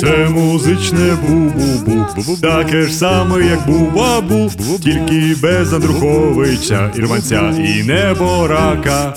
[0.00, 2.40] Це музичне бу-бу-бу.
[2.40, 9.14] Таке ж саме, як бу-бабу, тільки без Андруховича, Ірванця і неборака.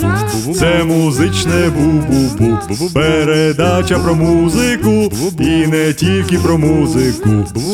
[0.55, 2.93] Це музичне бу-бу-бу.
[2.93, 7.29] Передача про музику і не тільки про музику.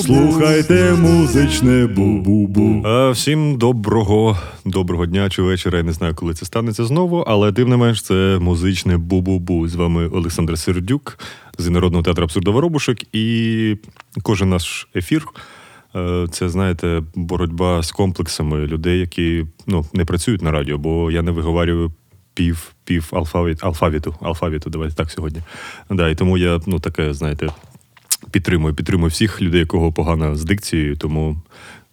[0.06, 2.88] Слухайте музичне бу-бу-бу.
[2.88, 5.78] А, всім доброго, доброго дня чи вечора.
[5.78, 9.68] Я не знаю, коли це станеться знову, але тим не менш, це музичне бу-бу-бу.
[9.68, 11.18] З вами Олександр Сердюк
[11.60, 12.98] з Народного театру абсурда Воробушок.
[13.16, 13.78] І
[14.24, 15.26] кожен наш ефір.
[15.96, 21.22] е, Це, знаєте, боротьба з комплексами людей, які ну, не працюють на радіо, бо я
[21.22, 21.92] не виговарюю
[22.34, 25.42] пів, пів алфавіт, алфавіту, алфавіту, давайте так сьогодні.
[25.90, 27.48] Да, і тому я, ну, таке, знаєте,
[28.32, 30.96] підтримую, підтримую всіх людей, кого погано з дикцією.
[30.98, 31.42] Тому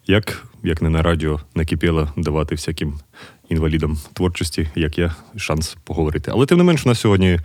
[0.07, 2.99] як, як не на радіо накипіло давати всяким
[3.49, 6.31] інвалідам творчості, як я, шанс поговорити.
[6.33, 7.39] Але тим не менш, у нас сьогодні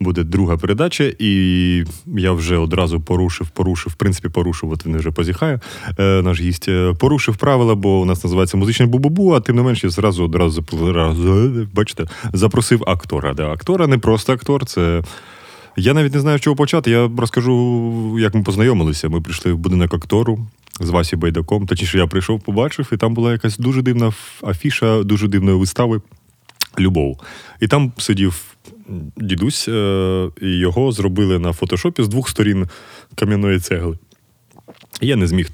[0.00, 5.10] буде друга передача, і я вже одразу порушив, порушив, в принципі, порушив, от він вже
[5.10, 5.60] позіхає,
[5.98, 9.62] е, наш гість е, порушив правила, бо у нас називається музичне бу-бу-бу, а тим не
[9.62, 10.64] менш я зразу одразу
[11.74, 13.34] бачите, запросив актора.
[13.34, 15.02] Да, актора не просто актор, це.
[15.76, 16.90] Я навіть не знаю, з чого почати.
[16.90, 19.08] Я розкажу, як ми познайомилися.
[19.08, 20.46] Ми прийшли в будинок актору
[20.80, 21.66] з Васі Байдаком.
[21.66, 26.00] Точніше, я прийшов, побачив, і там була якась дуже дивна афіша, дуже дивної вистави
[26.78, 27.20] Любов.
[27.60, 28.49] І там сидів
[29.16, 32.68] дідусь, е, і його зробили на фотошопі з двох сторін
[33.14, 33.98] кам'яної цегли.
[35.00, 35.50] Я не зміг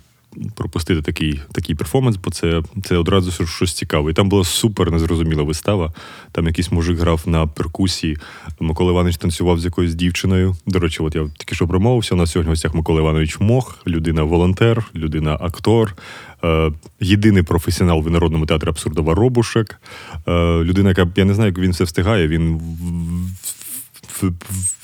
[0.55, 4.11] пропустити такий, такий перформанс, бо це, це одразу щось- цікаве.
[4.11, 5.93] І там була супер незрозуміла вистава.
[6.33, 8.17] Там якийсь мужик грав на перкусії.
[8.61, 10.56] Микола Іванович танцював з якоюсь дівчиною.
[10.67, 12.15] До речі, от я тільки що промовився.
[12.15, 15.97] У нас сьогодні в гостях Микола Іванович Мох, людина-волонтер, людина-актор,
[16.45, 19.81] е, єдиний професіонал в народному театрі абсурда Воробушек.
[20.28, 20.33] Е,
[20.65, 22.28] людина, яка я не знаю, як він все встигає.
[22.28, 22.61] Він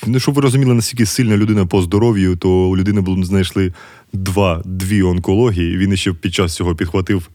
[0.07, 3.73] ну, щоб ви розуміли, наскільки сильна людина по здоров'ю, то у людини знайшли
[4.13, 5.77] два, дві онкології.
[5.77, 7.31] Він ще під час цього підхватив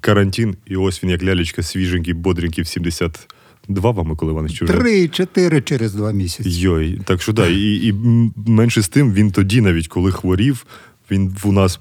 [0.00, 4.58] карантин, і ось він, як лялечка, свіженький, бодренький в 72 вам, Микола Іванович?
[4.58, 6.50] Три-чотири через два місяці.
[6.50, 7.94] Йой, так що да, і, і
[8.46, 10.66] менше з тим, він тоді, навіть коли хворів,
[11.10, 11.80] він у нас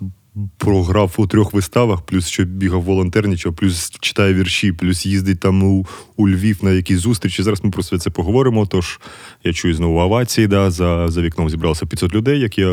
[0.57, 5.87] програв у трьох виставах, плюс ще бігав волонтерничав, плюс читає вірші, плюс їздить там у,
[6.15, 7.43] у Львів на якісь зустрічі.
[7.43, 8.65] Зараз ми про це поговоримо.
[8.65, 8.99] Тож
[9.43, 10.47] я чую знову овації.
[10.47, 12.65] Да, за, за вікном зібралося 500 людей, які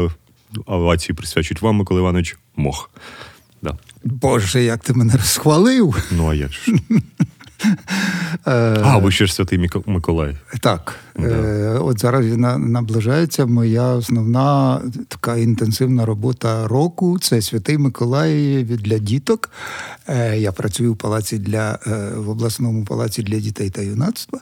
[0.66, 2.90] овації присвячують вам, Микола Іванович, мох.
[3.62, 3.78] Да.
[4.04, 6.08] Боже, як ти мене розхвалив.
[6.16, 6.72] Ну а як ж?
[8.46, 10.36] Е, А, ви ще ж святий Мико- Миколай.
[10.60, 11.22] Так, Да.
[11.26, 17.18] е, от зараз на- наближається моя основна така інтенсивна робота року.
[17.18, 19.50] Це Святий Миколай для діток.
[20.08, 21.78] Е, Я працюю в палаці для
[22.16, 24.40] в обласному палаці для дітей та юнацтва.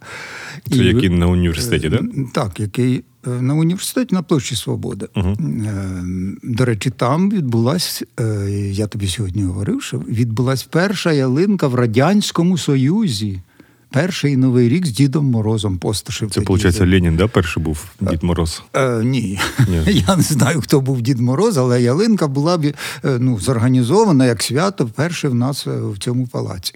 [0.70, 2.02] Це І- який на університеті, так?
[2.34, 5.08] Так, який на університеті на площі Свободи.
[5.16, 5.36] Угу.
[5.66, 6.04] Е,
[6.42, 12.58] До речі, там відбулась, е, я тобі сьогодні говорив, що відбулась перша ялинка в Радянському
[12.58, 13.40] Союзі.
[13.90, 16.30] Перший новий рік з Дідом Морозом Посташев.
[16.30, 16.80] Це, виходить.
[16.80, 18.62] Ленін, да, перший був Дід Мороз.
[18.74, 19.40] Е, ні.
[19.68, 19.82] Ні.
[20.08, 24.42] я не знаю, хто був Дід Мороз, але ялинка була б, е, ну, зорганізована як
[24.42, 26.74] свято вперше в нас е, в цьому палаці.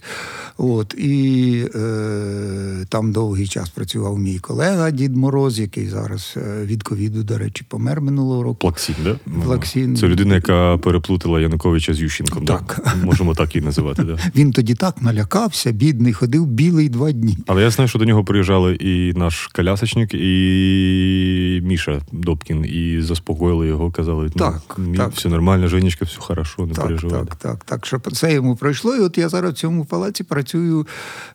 [0.56, 6.82] От, і е, там довгий час працював мій колега Дід Мороз, який зараз е, від
[6.82, 8.56] ковіду, до речі, помер минулого року.
[8.60, 9.16] Плаксін, да?
[9.44, 9.96] Плаксін.
[9.96, 12.44] Це людина, яка переплутала Януковича з Ющенком.
[12.44, 12.80] Так.
[12.84, 12.94] Да?
[13.04, 14.02] Можемо так її називати.
[14.02, 14.18] Да?
[14.36, 17.38] Він тоді так налякався, бідний, ходив білий два дні.
[17.46, 23.66] Але я знаю, що до нього приїжджали і наш колясочник, і Міша Добкін, і заспокоїли
[23.66, 25.12] його, казали, ну, Так, ні, так.
[25.12, 27.20] все нормально, Женечка, все хорошо, не Так, переживай.
[27.24, 27.86] так, так, так.
[27.86, 28.96] Що це йому пройшло.
[28.96, 30.86] І от я зараз в цьому палаці працюю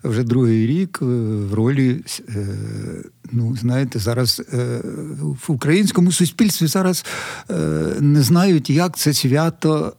[0.03, 1.05] вже другий рік е,
[1.51, 1.99] в ролі.
[2.29, 2.47] е,
[3.31, 4.81] Ну, знаєте, зараз е,
[5.47, 7.05] в українському суспільстві зараз
[7.99, 9.93] не знають, як це свято,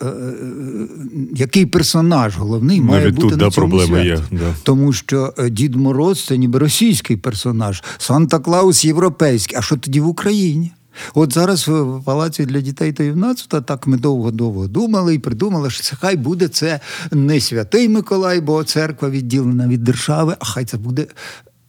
[1.35, 4.09] який персонаж головний має Навіть бути тут на да, цьому проблеми святі.
[4.09, 4.19] є.
[4.39, 4.55] Да.
[4.63, 9.59] Тому що Дід Мороз це ніби російський персонаж, Санта Клаус європейський.
[9.59, 10.73] А що тоді в Україні?
[11.15, 15.83] От зараз в палаці для дітей та юнацтва так ми довго-довго думали і придумали, що
[15.83, 20.77] це хай буде це не святий Миколай, бо церква відділена від держави, а хай це
[20.77, 21.07] буде.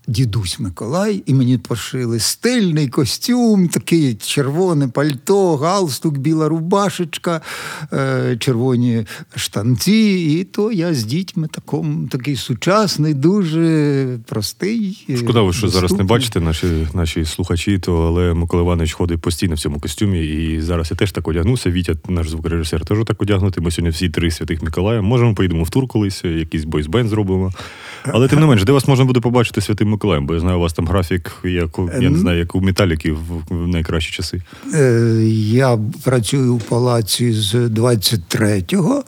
[0.10, 7.42] Дідусь Миколай, і мені пошили стильний костюм, такий червоне пальто, галстук, біла рубашечка,
[7.94, 10.38] е, червоні штанці.
[10.40, 15.06] І то я з дітьми таком, такий сучасний, дуже простий.
[15.10, 19.22] е, Шкода, ви що зараз не бачите наші, наші слухачі, то але Микола Іванович ходить
[19.22, 21.72] постійно в цьому костюмі, і зараз я теж так одягнувся.
[21.72, 23.64] Вітя, наш звукорежисер, теж так одягнутий.
[23.64, 25.02] Ми сьогодні всі три святих Миколая.
[25.02, 27.52] Можемо поїдемо в тур колись, якийсь бойсбенд зробимо.
[28.04, 29.99] Але тим не менш, де вас можна буде побачити святим Миколаєм?
[30.08, 33.18] Бо я знаю, у вас там графік, як у, я не знаю, як у металіків
[33.50, 34.42] в найкращі часи.
[34.74, 39.04] Е, Я працюю в палаці з 23-го,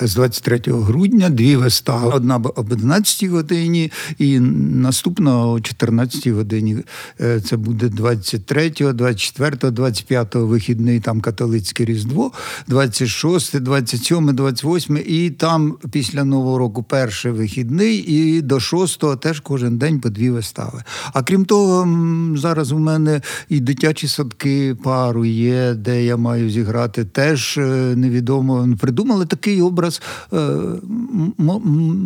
[0.00, 2.10] з 23 грудня, дві вистави.
[2.14, 6.76] Одна об 11 годині і наступна о 14 годині.
[7.20, 12.32] Е, Це буде 23, 24, 25 вихідний, там католицьке Різдво,
[12.68, 19.78] 26, 27, 28 і там після Нового року перший вихідний, і до 6 теж кожен
[19.78, 20.82] день по дві вистави.
[21.12, 21.88] А крім того,
[22.36, 27.04] зараз у мене і дитячі садки пару є, де я маю зіграти.
[27.04, 27.60] Теж е,
[27.96, 28.68] невідомо.
[28.80, 30.36] Придумали такий образ е,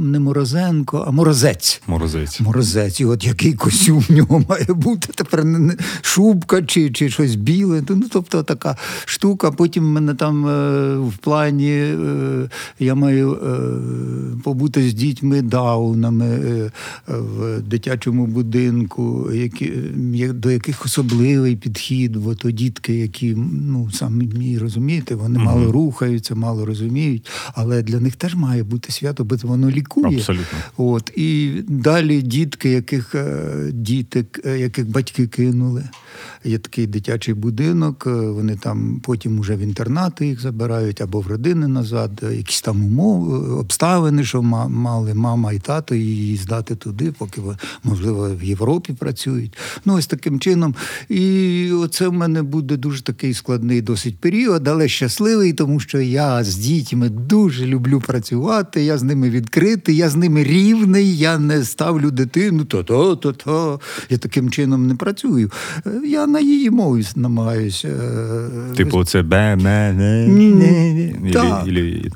[0.03, 1.82] не Морозенко, а Морозець.
[1.87, 2.41] Морозець.
[2.41, 5.09] Морозець, і от який костюм в нього має бути.
[5.14, 7.82] Тепер не- шубка чи, чи щось біле.
[7.88, 9.50] Ну, тобто така штука.
[9.50, 11.94] Потім в мене там е, в плані
[12.79, 13.38] я маю
[14.44, 16.71] побути з дітьми даунами
[17.06, 19.73] в дитячому будинку, які,
[20.13, 26.35] є- до яких особливий підхід, бо то дітки, які ну самі розумієте, вони мало рухаються,
[26.35, 30.17] мало розуміють, але для них теж має бути свято, бо воно лікує.
[30.17, 30.59] Абсолютно.
[30.77, 35.85] От і далі дітки, яких е, діти, е, яких батьки кинули.
[36.45, 38.05] Є такий дитячий будинок.
[38.07, 42.21] е, Вони там потім уже в інтернати їх забирають або в родини назад.
[42.23, 46.75] е, Якісь там умови, е, обставини, що ма- мали мама і тато, і її здати
[46.77, 47.57] туди, поки ви,
[47.99, 49.56] можливо в Європі працюють.
[49.85, 50.75] Ну ось таким чином.
[51.09, 56.45] І оце в мене буде дуже такий складний досить період, але щасливий, тому що я
[56.45, 58.85] з дітьми дуже люблю працювати.
[58.85, 61.17] Я з ними відкритий, я з ними рівний.
[61.19, 63.81] Я не ставлю дитину то-то, то-то.
[64.11, 65.50] Я таким чином не працюю.
[66.06, 67.89] Я на її мові намагаюся.
[67.89, 70.27] е, Типу, це бе, ме, не.
[70.29, 71.67] Ні, Так.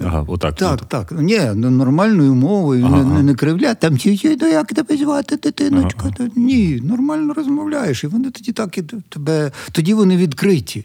[0.01, 0.55] ага, отак.
[0.57, 1.13] Так, так.
[1.21, 2.89] Ні, ну, нормальною мовою,
[3.23, 3.75] не, кривля.
[3.75, 5.37] Там «Ті-ті, ну як тебе звати,
[5.73, 6.11] дитиночка?
[6.17, 8.05] То, ні, нормально розмовляєш.
[8.05, 9.53] І вони тоді так і тебе.
[9.73, 10.85] Тоді вони відкриті.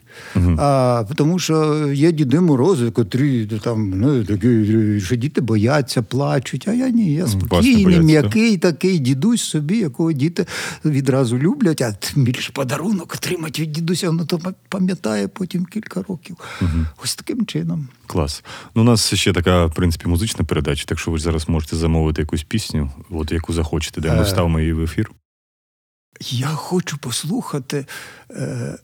[0.58, 6.68] А, тому що є діди морози, котрі там, ну, такі, що діти бояться, плачуть.
[6.68, 10.46] А я ні, я спокійний, м'який такий дідусь собі, якого діти
[10.86, 14.40] відразу люблять, а тим більше подарунок отримати від дідуся, воно то
[14.70, 16.36] пам'ятає потім кілька років.
[17.04, 17.88] Ось таким чином.
[18.08, 18.44] Клас.
[18.76, 22.22] Ну, у нас ще така, в принципі, музична передача, так що ви зараз можете замовити
[22.22, 24.24] якусь пісню, от яку захочете, де ми Е.
[24.24, 25.12] вставимо її в ефір.
[26.22, 27.86] Я хочу послухати
[28.32, 28.78] е,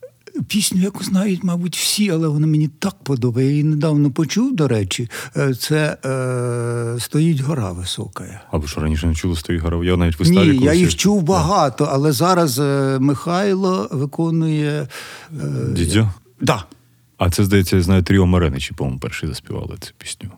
[0.47, 3.47] пісню, яку знають, мабуть, всі, але вона мені так подобає.
[3.47, 5.09] Я її недавно почув, до речі.
[5.37, 8.41] Е, Це е, стоїть гора висока.
[8.51, 9.85] А ви що раніше не чули стоїть гора?
[9.85, 10.59] Я навіть виставі.
[10.59, 14.87] Ні, я їх чув багато, але зараз е, Михайло виконує.
[15.43, 16.11] Е, Дідзьо?
[16.41, 16.63] да.
[17.17, 20.29] А це, здається, я знаю, Тріо Мареничі, по-моєму, перші заспівали цю пісню.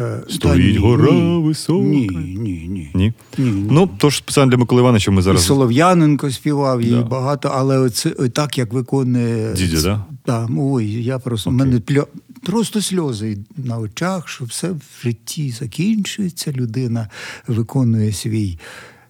[0.00, 1.84] Е, Стоїть та гора ні, висока.
[1.84, 2.90] Ні, ні, ні.
[2.94, 3.12] Ні?
[3.38, 3.66] Ні.
[3.70, 5.44] Ну, тож спеціально для Миколи Івановича ми І зараз.
[5.44, 7.02] Солов'яненко співав її Да.
[7.02, 10.04] багато, але оце так, як виконує Дідя, да?
[10.24, 11.58] Так, ой, я просто Окей.
[11.58, 12.06] мене пльо...
[12.42, 16.52] просто сльози на очах, що все в житті закінчується.
[16.52, 17.08] Людина
[17.46, 18.58] виконує свій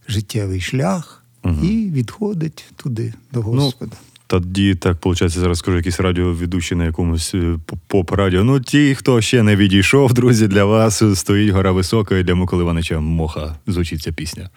[0.09, 1.25] життєвий шлях
[1.63, 3.97] і відходить туди до Господа.
[4.31, 8.45] Тоді так, виходить, зараз скажу якийсь радіоведучий на якомусь е, поп-радіо.
[8.45, 12.63] Ну, ті, хто ще не відійшов, друзі, для вас стоїть гора висока, і для Миколи
[12.63, 14.51] Івановича Моха звучить ця пісня.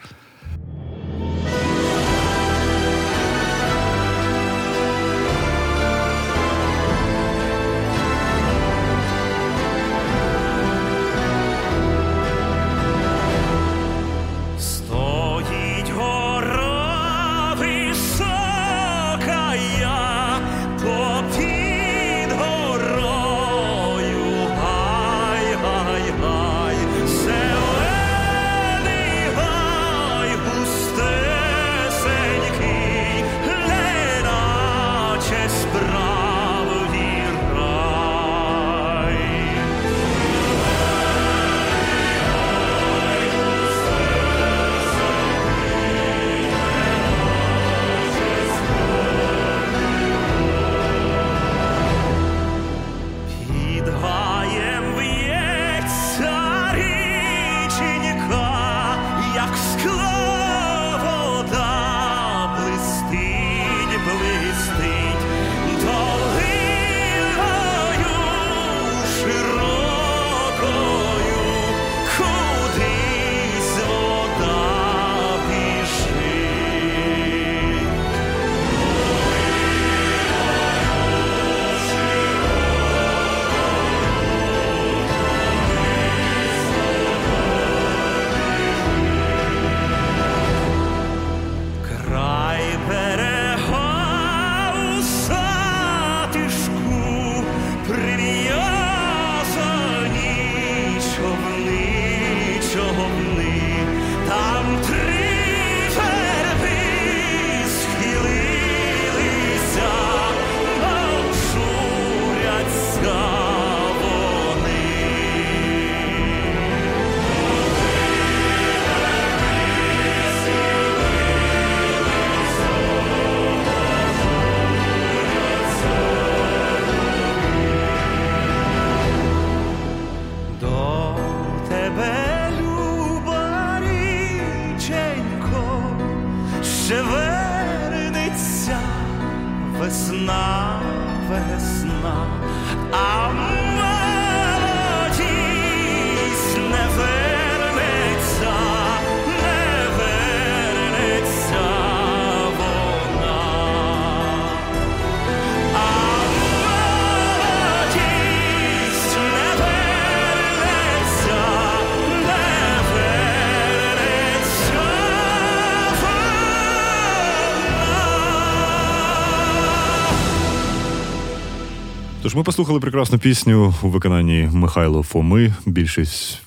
[172.34, 175.54] Тож ми послухали прекрасну пісню у виконанні Михайло Фоми.
[175.66, 176.42] Більшість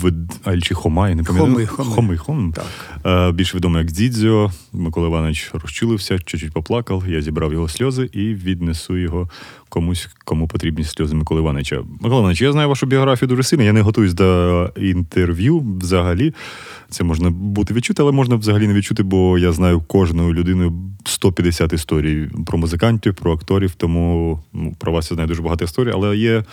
[0.00, 0.14] вид...
[0.44, 1.52] а, чи Хома, я не пам'ятаю.
[1.54, 1.94] Хоми, Хоми.
[1.94, 2.52] Хоми, Хом.
[2.52, 3.28] Так.
[3.28, 4.52] Е, більш відомо як Дідзьо.
[4.72, 7.04] Микола Іванович розчулився, чуть-чуть поплакав.
[7.08, 9.28] Я зібрав його сльози і віднесу його
[9.68, 11.82] комусь, кому потрібні сльози Миколи Івановича.
[12.00, 13.62] Микола Іванович, я знаю вашу біографію дуже сильно.
[13.62, 16.34] Я не готуюсь до інтерв'ю взагалі.
[16.92, 20.72] Це можна бути відчути, але можна взагалі не відчути, бо я знаю кожною людиною
[21.04, 23.74] 150 історій про музикантів, про акторів.
[23.74, 26.44] Тому ну, про вас я знаю дуже багато історій, але є.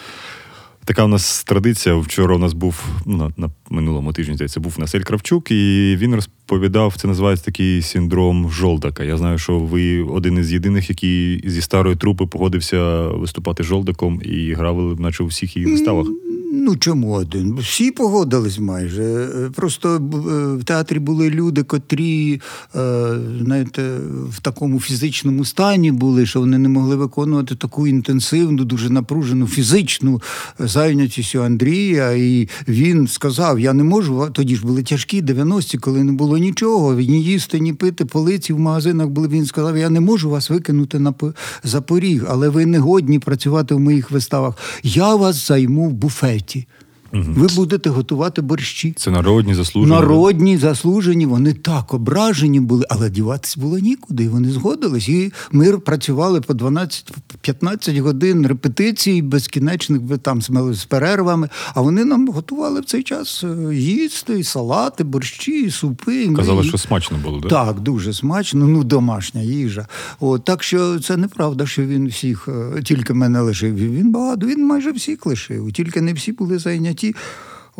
[0.89, 1.95] Така у нас традиція.
[1.95, 6.15] Вчора у нас був ну, на, на минулому тижні, здається, був Насель Кравчук, і він
[6.15, 9.03] розповідав, це називається такий синдром жолдака.
[9.03, 14.53] Я знаю, що ви один із єдиних, який зі старої трупи погодився виступати жолдаком і
[14.53, 16.07] грали, наче у всіх її виставах.
[16.51, 17.55] Ну чому один?
[17.55, 19.03] Всі погодились майже.
[19.03, 19.99] Е, Просто е,
[20.55, 22.41] в театрі були люди, котрі,
[22.75, 23.97] е, знаєте,
[24.29, 30.21] в такому фізичному стані були, що вони не могли виконувати таку інтенсивну, дуже напружену фізичну
[30.59, 30.78] зайнятість
[31.35, 32.11] у Андрія.
[32.11, 34.29] І він сказав: Я не можу.
[34.33, 36.93] Тоді ж були тяжкі 90-ті, коли не було нічого.
[36.93, 39.27] Ні їсти, ні пити, полиці в магазинах були.
[39.27, 41.13] Він сказав: Я не можу вас викинути на
[41.63, 44.57] запоріг, але ви не годні працювати в моїх виставах.
[44.83, 46.67] Я вас займу в буфеті.
[47.11, 48.93] Ви будете готувати борщі.
[48.97, 49.95] Це народні заслужені.
[49.95, 54.23] Народні, заслужені, вони так ображені були, але діватись було нікуди.
[54.23, 55.09] І вони згодились.
[55.09, 60.41] І ми працювали по 12-15 годин репетицій, безкінечних там
[60.73, 61.49] з перервами.
[61.73, 66.23] А вони нам готували в цей час е, їсти, і салати, борщі, і супи.
[66.23, 67.49] І Казали, їх- що смачно було, так?
[67.49, 69.87] так, дуже смачно, ну домашня їжа.
[70.19, 73.75] От, так що це неправда, що він всіх е, тільки мене лишив.
[73.75, 76.98] Він багато, він майже всіх лишив, тільки не всі були зайняті.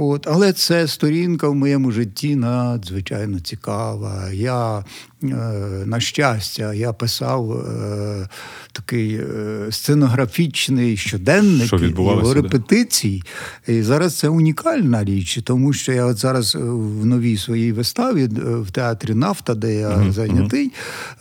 [0.02, 4.32] От, але це сторінка в моєму житті надзвичайно цікава.
[4.32, 4.86] Я,
[5.22, 8.28] на щастя, я писав е,
[8.72, 13.24] такий е, сценографічний щоденник Що його репетицій.
[13.68, 18.24] І зараз це унікальна річ, тому що я от зараз е, в новій своїй виставі
[18.24, 20.72] е, в театрі Нафта, де я зайнятий,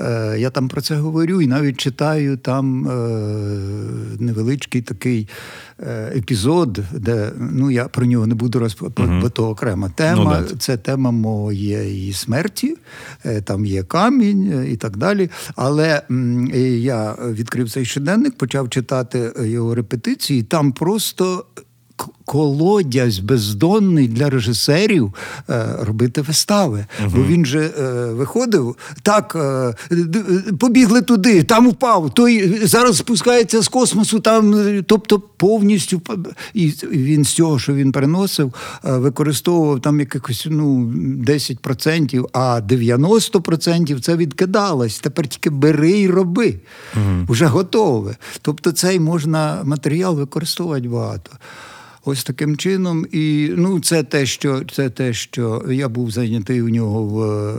[0.01, 2.93] е, я там про це говорю і навіть читаю там е,
[4.19, 5.29] невеличкий такий
[5.81, 10.45] е, епізод, де ну я про нього не буду розповідати, бо то окрема тема.
[10.51, 10.57] Ну.
[10.59, 12.77] Це тема моєї смерті,
[13.25, 15.31] е, там є камінь е, і так далі.
[15.57, 16.03] Але
[16.81, 20.43] я відкрив цей щоденник, почав читати е, його репетиції.
[20.43, 21.45] Там просто.
[22.25, 25.15] Колодязь бездонний для режисерів
[25.51, 26.87] е, робити вистави.
[27.15, 29.75] Бо він же е, виходив так, е,
[30.59, 34.55] побігли туди, там впав, той зараз спускається з космосу, там,
[34.87, 36.01] тобто повністю
[36.55, 40.93] і він з цього, що він переносив, використовував там якихось ну,
[41.27, 44.99] 10%, а 90% це відкидалось.
[44.99, 46.55] Тепер тільки бери і роби.
[47.29, 48.17] Вже готове.
[48.43, 51.31] Тобто цей можна матеріал використовувати багато.
[52.11, 56.69] Ось таким чином, і ну це те, що це те, що я був зайнятий у
[56.69, 57.55] нього в е,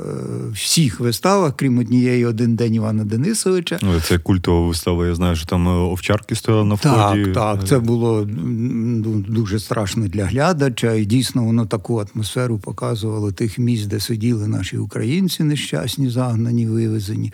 [0.53, 3.79] всіх виставах, крім однієї один день Івана Денисовича.
[3.81, 5.07] Ну, це культова вистава.
[5.07, 7.31] Я знаю, що там е, овчарки стояли на Так, вході.
[7.31, 13.59] так, це було ну, дуже страшно для глядача, і дійсно воно таку атмосферу показувало тих
[13.59, 17.33] місць, де сиділи наші українці нещасні, загнані, вивезені.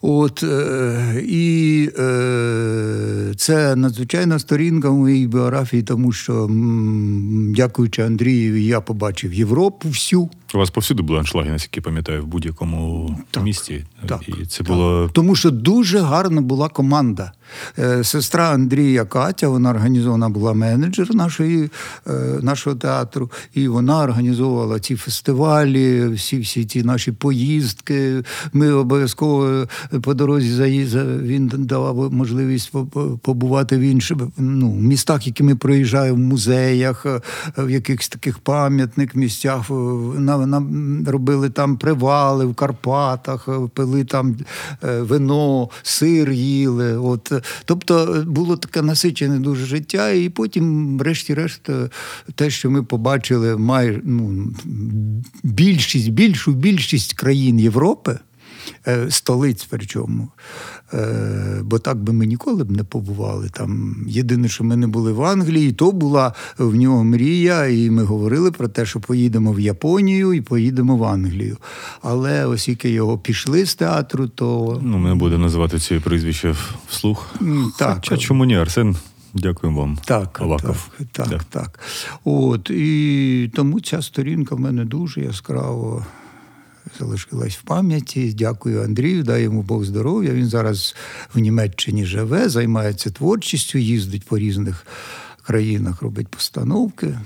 [0.00, 6.50] От е, і е, це надзвичайна сторінка в моїй біографії, тому що,
[7.56, 10.30] дякуючи Андрієві, я побачив Європу всю.
[10.54, 13.84] У вас повсюди були аншлаги, наскільки пам'ятаю, в будь-якому Так, місті.
[14.06, 14.66] так, І це так.
[14.66, 17.32] було Тому що дуже гарна була команда.
[17.78, 21.70] Е, Сестра Андрія Катя, вона організована була менеджер нашої,
[22.06, 22.10] е,
[22.42, 28.22] нашого театру, і вона організовувала ці фестивалі, всі всі ці наші поїздки.
[28.52, 29.66] Ми обов'язково
[30.02, 35.56] по дорозі заїзд, він давав можливість по- по- побувати в інших ну, містах, які ми
[35.56, 37.20] проїжджаємо, в музеях, е,
[37.58, 39.70] в якихось таких пам'ятних місцях.
[40.18, 40.37] На-
[41.06, 44.36] робили там привали в Карпатах, е, пили там
[44.84, 46.96] е, вино, сир їли.
[46.96, 47.32] От.
[47.64, 51.70] Тобто е, було таке насичене дуже життя, і потім, врешті-решт,
[52.34, 54.52] те, що ми побачили, май, ну,
[55.42, 58.18] більшість, більшу більшість країн Європи.
[58.88, 60.28] Е, столиць, причому.
[60.94, 63.48] Е, бо так би ми ніколи б не побували.
[63.52, 68.02] Там єдине, що ми не були в Англії, то була в нього мрія, і ми
[68.04, 71.56] говорили про те, що поїдемо в Японію і поїдемо в Англію.
[72.02, 76.56] Але оскільки його пішли з театру, то Ну, ми будемо називати ці прізвища
[76.88, 77.34] вслух.
[77.78, 77.94] Так.
[77.94, 78.96] Хоча чому ні, Арсен?
[79.34, 79.98] Дякуємо вам.
[80.04, 80.88] Так, Аваков.
[80.98, 81.40] так, так, Да.
[81.50, 81.80] так.
[82.24, 86.06] От, і тому ця сторінка в мене дуже яскраво
[86.98, 88.32] залишилась в пам'яті.
[88.32, 90.32] Дякую Андрію, дай йому Бог здоров'я.
[90.32, 90.96] Він зараз
[91.34, 94.86] в Німеччині живе, займається творчістю, їздить по різних
[95.42, 97.18] країнах, робить постановки.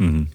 [0.00, 0.26] М,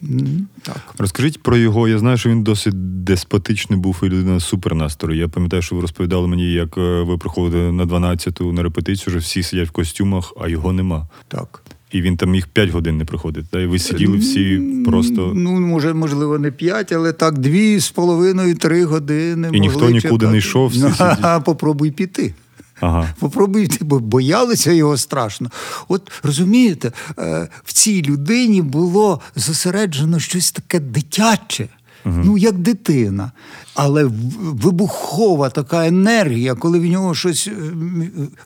[0.62, 0.81] Так.
[0.98, 1.88] Розкажіть про його.
[1.88, 5.19] Я знаю, що він досить деспотичний був і людина супернастрою.
[5.19, 9.17] Я пам'ятаю, що ви розповідали мені, як е, ви приходили на 12-ту на репетицію, вже
[9.19, 11.07] всі сидять в костюмах, а його нема.
[11.27, 11.62] так.
[11.95, 13.45] І він там їх 5 годин не приходить.
[13.49, 13.59] Та?
[13.59, 15.31] І ви сиділи всі просто.
[15.35, 19.49] Ну, може, можливо, не п'ять, але так, дві з половиною, три години.
[19.53, 20.27] І ніхто нікуди чекати.
[20.27, 21.41] не йшов, всі Ну.
[21.45, 22.33] Попробуй піти.
[22.79, 23.09] Ага.
[23.19, 25.49] Попробуйте, бо боялися його страшно.
[25.87, 31.67] От розумієте, е, в цій людині було зосереджено щось таке дитяче.
[32.05, 33.31] Ну, як дитина,
[33.74, 34.09] але
[34.39, 37.47] вибухова така енергія, коли в нього щось.
[37.47, 37.51] е,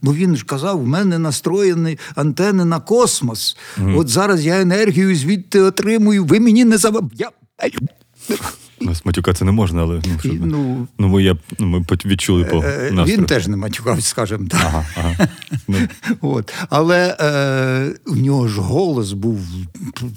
[0.02, 3.58] Бо він ж казав, в мене настроєні антени на космос.
[3.96, 6.26] От зараз я енергію звідти отримую.
[6.26, 7.12] Ви мені не забав.
[7.18, 7.30] Я...
[8.82, 10.46] Нас матюкатися не можна, але ну, щоб...
[10.46, 13.18] Ну, ну ми, я, ну, ми відчули по Е, настрою.
[13.18, 14.62] Він теж не матюкався, скажімо так.
[14.64, 15.28] Ага, ага.
[15.68, 15.78] Ну,
[16.22, 16.54] От.
[16.70, 19.40] Але е, у нього ж голос був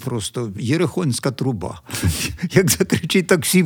[0.05, 1.81] просто єрехонська труба.
[2.53, 3.65] Як закричить, так всі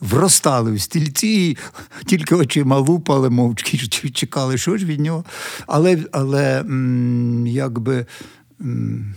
[0.00, 1.56] вростали в стільці, і
[2.04, 3.78] тільки очима лупали мовчки,
[4.10, 5.24] чекали, що ж від нього.
[5.66, 8.06] Але, але м, якби.
[8.60, 9.14] м,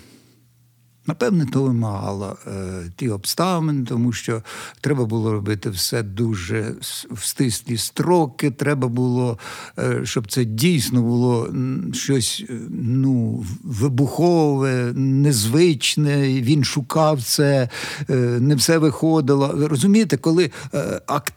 [1.10, 2.52] Напевне, то вимагало е,
[2.96, 4.42] ті обставини, тому що
[4.82, 6.74] треба було робити все дуже
[7.12, 8.52] в стислі строки.
[8.52, 9.38] Треба було,
[9.80, 11.50] е, щоб це дійсно було
[11.94, 16.42] щось е, ну, вибухове, незвичне.
[16.42, 17.70] Він шукав це,
[18.10, 19.68] е, не все виходило.
[19.70, 21.34] Розумієте, коли е, акт,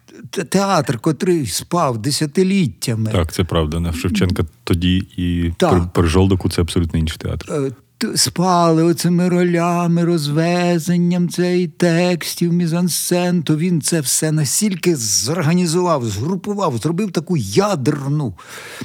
[0.48, 3.80] театр, котрий спав десятиліттями, так, це правда.
[3.80, 5.92] На Шевченка тоді і Так.
[5.92, 7.72] при Жолдоку це абсолютно інший театр.
[8.14, 17.10] Спали оцими ролями, розвезенням цей текстів, мізансцен, то він це все настільки зорганізував, згрупував, зробив
[17.10, 18.34] таку ядерну,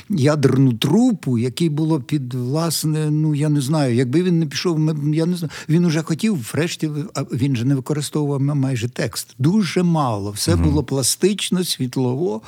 [0.10, 4.80] ядерну трупу, який було під власне, ну я не знаю, якби він не пішов,
[5.14, 5.52] я не знаю.
[5.70, 9.36] Він уже хотів, врешті, а він же не використовував майже текст.
[9.40, 10.32] Дуже мало.
[10.32, 12.42] Все було пластично, світлово.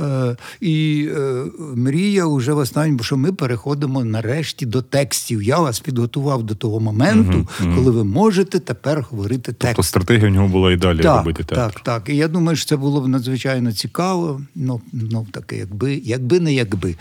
[0.00, 5.42] Е, і е, мрія вже в останньому, що ми переходимо нарешті до текстів.
[5.42, 9.76] Я вас підготував до того моменту, коли ви можете тепер говорити текст.
[9.76, 11.74] Тобто стратегія в нього була і далі Так, робити театр.
[11.74, 12.14] так, так.
[12.14, 14.40] І я думаю, що це було б надзвичайно цікаво.
[14.54, 16.94] Ну, ну таке, якби, якби не якби.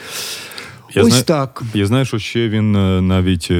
[0.93, 1.63] Я Ось знаю- так.
[1.73, 3.51] Я знаю, що ще він е, навіть.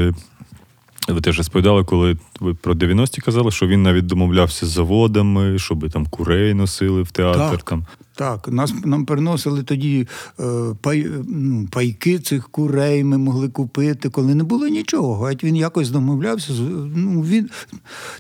[1.10, 5.60] Е, Ви теж розповідали, коли ви про 90-ті казали, що він навіть домовлявся з заводами,
[5.60, 7.58] щоб там курей носили в театр.
[7.58, 7.64] Так.
[7.64, 7.86] Там.
[8.18, 10.08] Так, нас нам приносили тоді
[10.40, 10.44] е,
[10.82, 15.26] пай, ну, пайки цих курей, ми могли купити, коли не було нічого.
[15.26, 16.54] Геть він якось домовлявся.
[16.96, 17.50] Ну, він,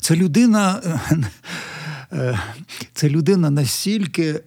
[0.01, 0.81] це людина.
[2.93, 4.41] Це людина настільки е,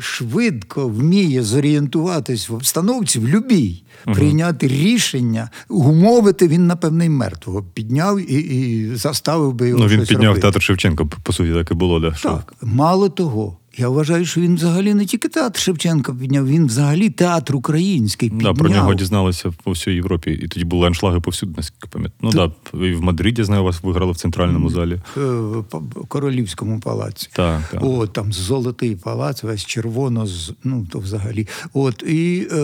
[0.00, 8.38] швидко вміє зорієнтуватись в обстановці в любій, прийняти рішення, умовити він, напевне, мертвого підняв і,
[8.38, 9.80] і заставив би його.
[9.80, 10.42] Ну, він щось підняв робити.
[10.42, 12.00] театр Шевченка, по суті, так і було.
[12.00, 13.58] Да, Так, мало того.
[13.78, 18.52] Я вважаю, що він взагалі не тільки театр Шевченка підняв, він взагалі театр український Да,
[18.52, 22.18] про нього дізналися по всій Європі, і тоді були аншлаги повсюди, наскільки пам'ятаю.
[22.22, 25.00] Ну так, да, і в Мадриді, знаю, вас виграли в центральному залі.
[25.16, 25.64] Е, в
[26.08, 27.28] Королівському палаці.
[27.32, 27.84] Так, так.
[27.84, 30.26] О, там золотий палац, весь червоно,
[30.64, 31.48] ну то взагалі.
[31.72, 32.58] От і е,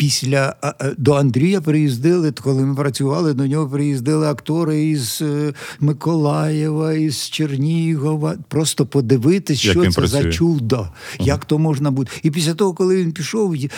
[0.00, 0.54] після
[0.98, 8.34] до Андрія приїздили, коли ми працювали, до нього приїздили актори із е, Миколаєва, із Чернігова.
[8.48, 10.32] Просто подивитись, Як що це за працює.
[10.32, 12.10] чудо, як то можна бути.
[12.22, 13.68] І після того, коли він пішов, е,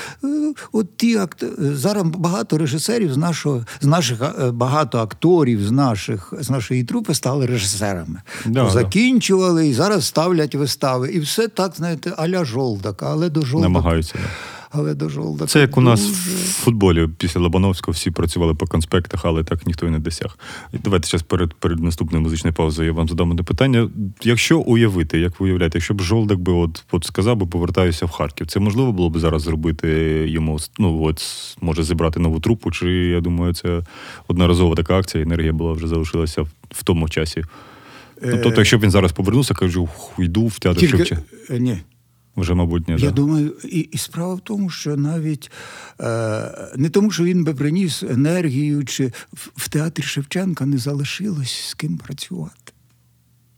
[0.73, 1.45] от ті акт...
[1.59, 7.15] зараз багато режисерів з нашого з наших е, багато акторів з наших з нашої трупи
[7.15, 8.21] стали режисерами.
[8.47, 11.11] Да, Закінчували і зараз ставлять вистави.
[11.13, 13.73] І все так, знаєте, аля жолдака, але до жолдака.
[13.73, 14.15] Намагаються.
[14.75, 15.47] Але до жолдака.
[15.47, 19.67] Це як у нас дуже- в футболі після Лобановського всі працювали по конспектах, але так
[19.67, 20.39] ніхто і не досяг.
[20.85, 23.91] Давайте зараз перед, перед наступною музичною паузою я вам задам одне питання.
[24.23, 28.11] Якщо уявити, як ви уявляєте, якщо б Жолдак би от, от сказав би повертаюся в
[28.11, 29.89] Харків, це можливо було б зараз зробити
[30.29, 31.23] йому, ну от
[31.61, 33.83] може зібрати нову трупу, чи я думаю, це
[34.29, 37.45] одноразова така акція, енергія була вже залишилася в, в тому часі.
[38.25, 41.23] Ну, Тобто, якщо б він зараз повернувся, кажу, йду в театр Шевченка.
[41.51, 41.79] е, ні.
[42.37, 42.95] Вже, мабуть, ні.
[42.95, 43.11] Я да?
[43.11, 45.51] думаю, і, і справа в тому, що навіть
[46.01, 51.68] е, не тому, що він би приніс енергію, чи в, в театрі Шевченка не залишилось
[51.68, 52.73] з ким працювати.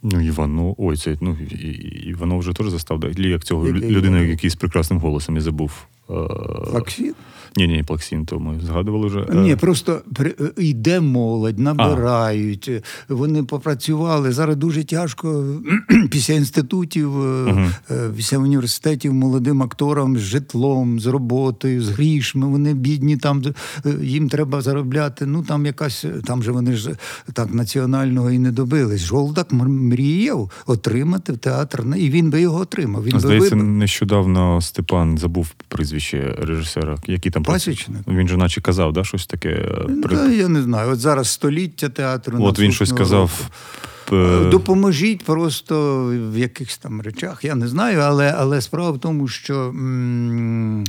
[0.03, 3.01] Ну, Івано, ой, це ну, і- і- Іванов вже теж застав.
[3.01, 3.09] Да?
[3.17, 5.87] Як цього Який людина, який з прекрасним голосом, я забув.
[6.11, 6.13] Е,
[6.73, 7.15] Лаксін?
[7.57, 9.19] Ні, ні, Плаксін, то ми згадували вже.
[9.21, 12.69] Е, Ні, просто при- е, йде молодь, набирають.
[12.69, 14.33] е, Вони попрацювали.
[14.33, 15.45] Зараз дуже тяжко
[16.11, 22.47] після інститутів, е, е, після університетів молодим акторам з житлом, з роботою, з грішми.
[22.47, 23.43] Вони бідні, там
[23.87, 25.27] е, їм треба заробляти.
[25.27, 26.91] Ну там якась там же вони ж
[27.33, 29.01] так національного і не добились.
[29.01, 33.05] Жолдак мріяв отримати в театр, і він би його отримав.
[33.05, 33.69] Він би Здається, вибив.
[33.73, 37.44] нещодавно Степан забув прізвище режисера, який там.
[37.53, 37.99] Пасічник?
[38.09, 39.49] Він же наче казав, да, щось таке.
[39.51, 40.91] е, при- Та, я не знаю.
[40.91, 42.39] От зараз століття театру.
[42.45, 43.49] От він щось казав.
[44.11, 44.25] року.
[44.47, 49.29] е, Допоможіть просто в якихось там речах, я не знаю, але, але справа в тому,
[49.29, 50.85] що м,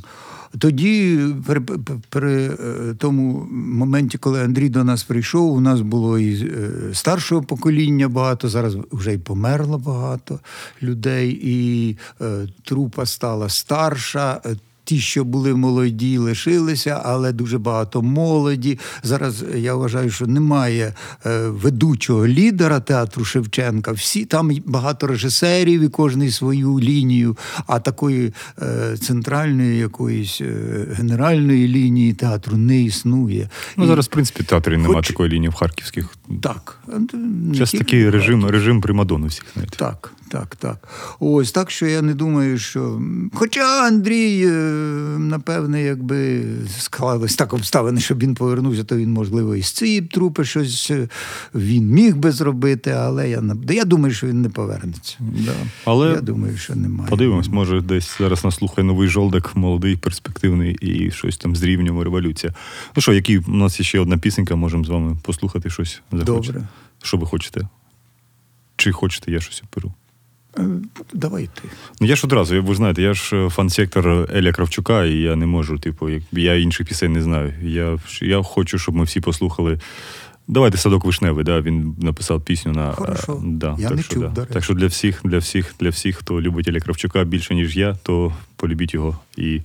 [0.59, 1.77] тоді, при, при-
[2.09, 2.57] при е,
[2.97, 8.49] тому моменті, коли Андрій до нас прийшов, у нас було і е, старшого покоління багато,
[8.49, 10.39] зараз вже й померло багато
[10.83, 14.41] людей, і е, трупа стала старша.
[14.85, 18.79] Е, Ті, що були молоді, лишилися, але дуже багато молоді.
[19.03, 20.93] Зараз я вважаю, що немає
[21.25, 23.91] е, ведучого лідера театру Шевченка.
[23.91, 31.67] Всі там багато режисерів і кожний свою лінію, а такої е, центральної якоїсь е, генеральної
[31.67, 33.49] лінії театру не існує.
[33.77, 36.09] Ну, зараз, в принципі, театрі немає Хоч- такої лінії в харківських.
[36.41, 36.79] так.
[37.53, 39.77] Зараз такий режим, режим примадону всіх, знаєте.
[39.77, 40.87] так, так, так.
[41.19, 43.01] Ось так, що я не думаю, що.
[43.33, 44.51] Хоча Андрій, е,
[45.19, 46.43] напевне, якби
[46.79, 51.09] склались так обставини, щоб він повернувся, то він, можливо, і з цієї трупи щось е,
[51.55, 55.17] він міг би зробити, але я, я думаю, що він не повернеться.
[55.19, 55.53] Да.
[55.85, 57.09] Але Я думаю, що немає.
[57.09, 62.01] подивимось, може, десь зараз нас слухає новий жолдак, молодий, перспективний і щось там з рівнем
[62.01, 62.53] революція.
[62.95, 66.53] Ну що, які у нас є ще одна пісенька, можемо з вами послухати щось захочете.
[66.53, 66.67] Добре.
[67.03, 67.67] Що ви хочете?
[68.77, 69.93] Чи хочете, я щось оперу?
[70.59, 70.61] Е,
[71.13, 71.61] Давай ти.
[72.01, 75.45] Ну я ж одразу, ви знаєте, я ж е, фан-сектор Еля Кравчука, і я не
[75.45, 77.53] можу, типу, я інших пісень не знаю.
[77.63, 79.79] Я, я хочу, щоб ми всі послухали.
[80.47, 83.33] Давайте садок вишневий, да, він написав пісню на Хорошо.
[83.33, 84.41] е, Да, Я так не що, чув, да.
[84.41, 84.53] речі.
[84.53, 87.95] Так що для всіх, для всіх, для всіх, хто любить Еля Кравчука більше, ніж я,
[88.03, 89.61] то полюбіть його і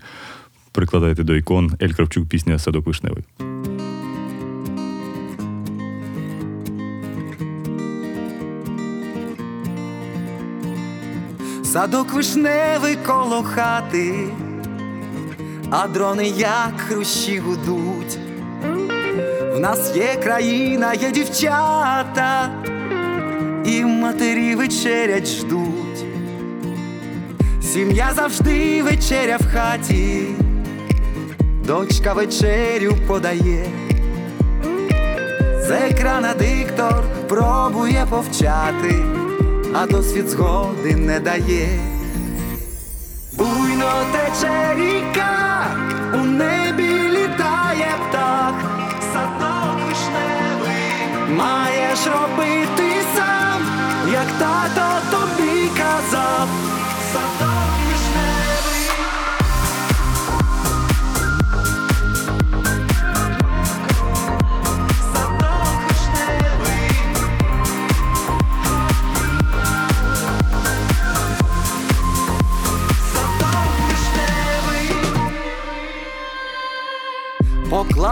[0.72, 3.24] прикладайте до ікон Ель Кравчук, пісня Садок вишневий.
[11.72, 14.14] Садок вишневий коло хати,
[15.70, 18.18] а дрони як хрущі гудуть.
[19.54, 22.50] В нас є країна, є дівчата,
[23.64, 26.04] і матері вечерять ждуть.
[27.62, 30.26] Сім'я завжди вечеря в хаті,
[31.66, 33.66] дочка вечерю подає.
[35.60, 39.19] З екрана диктор пробує повчати,
[39.74, 41.68] а досвід згоди не дає.
[43.32, 45.66] Буйно тече ріка,
[46.14, 48.54] у небі літає птах,
[49.12, 53.62] садок вишневий маєш робити сам,
[54.12, 56.48] як тато тобі казав,
[57.12, 57.69] садок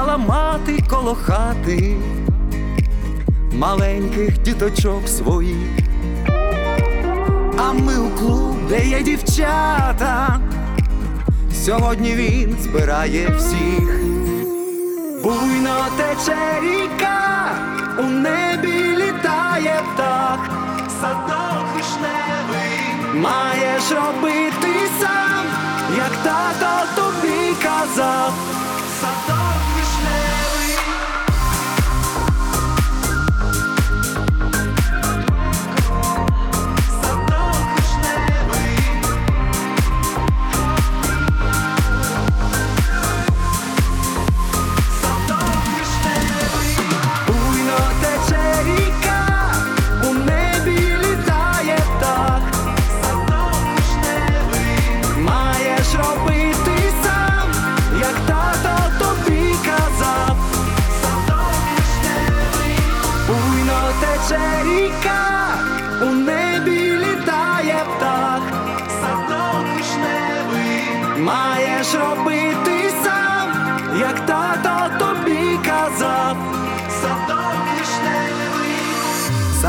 [0.08, 1.96] Поклала мати коло хати
[3.52, 5.78] маленьких діточок своїх,
[7.58, 10.40] а ми у клуб, де є дівчата.
[11.64, 14.02] Сьогодні він збирає всіх.
[15.22, 17.50] Буйно тече ріка,
[17.98, 20.38] у небі літає птах,
[21.00, 22.80] садок вишневий
[23.14, 25.44] маєш робити сам,
[25.96, 28.32] як тато тобі казав,
[29.00, 29.67] садок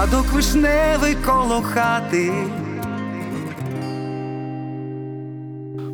[0.10, 2.32] садок вишневий коло хати.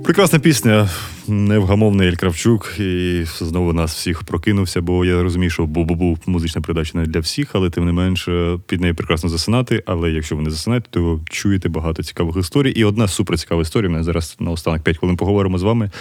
[0.04, 0.89] Прекрасна пісня,
[1.28, 6.97] невгамовний Ель Кравчук, і знову нас всіх прокинувся, бо я розумію, що бу-бу-бу музична передача
[6.97, 9.84] не для всіх, але тим не менше під нею прекрасно засинати.
[9.86, 12.71] Але якщо ви не засинаєте, то чуєте багато цікавих історій.
[12.71, 13.89] І одна суперцікава історія.
[13.89, 15.91] Ми зараз на останок 5 хвилин поговоримо з вами.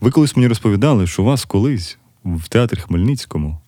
[0.00, 3.63] Ви колись мені розповідали, що у вас колись в театрі Хмельницькому е,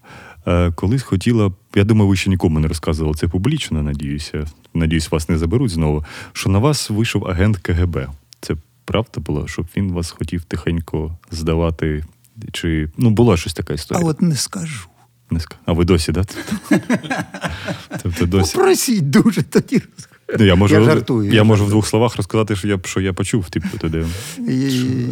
[0.75, 1.53] колись хотіла.
[1.75, 4.47] Я думаю, ви ще нікому не розказували це публічно, надіюся.
[4.75, 6.05] Надіюсь, вас не заберуть знову.
[6.33, 8.09] Що на вас вийшов агент КГБ.
[8.41, 12.05] Це правда було, щоб він вас хотів тихенько здавати?
[12.53, 14.05] Чи ну була щось така історія?
[14.07, 14.89] А от не скажу.
[15.31, 15.61] Не скажу.
[15.67, 16.25] А ви досі, да?
[18.03, 18.57] Тобто досі.
[18.57, 19.83] Попросіть дуже тоді.
[19.99, 20.05] Ну,
[20.39, 23.13] я можу, Я жартую, я я можу в двох словах розказати, що я, що я
[23.13, 24.45] почув, типу, туди, що,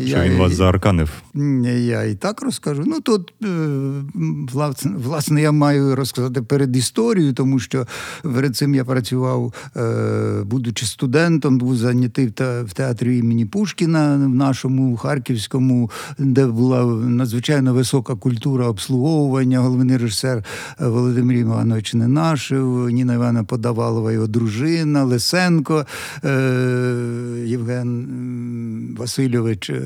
[0.07, 1.11] що я- він вас заарканив.
[1.79, 2.83] Я і так розкажу.
[2.87, 3.46] Ну тут е,
[4.53, 7.87] власне, власне я маю розказати перед історією, тому що
[8.22, 12.27] перед цим я працював, е, будучи студентом, був зайнятий
[12.64, 19.59] в театрі імені Пушкіна в нашому харківському, де була надзвичайно висока культура обслуговування.
[19.61, 20.44] Головний режисер
[20.81, 25.87] е, Володимир Іванович Ненашев, Ніна Івана Подавалова, його дружина, Лисенко,
[26.25, 28.09] е, Євген
[28.99, 29.81] Васильович, е,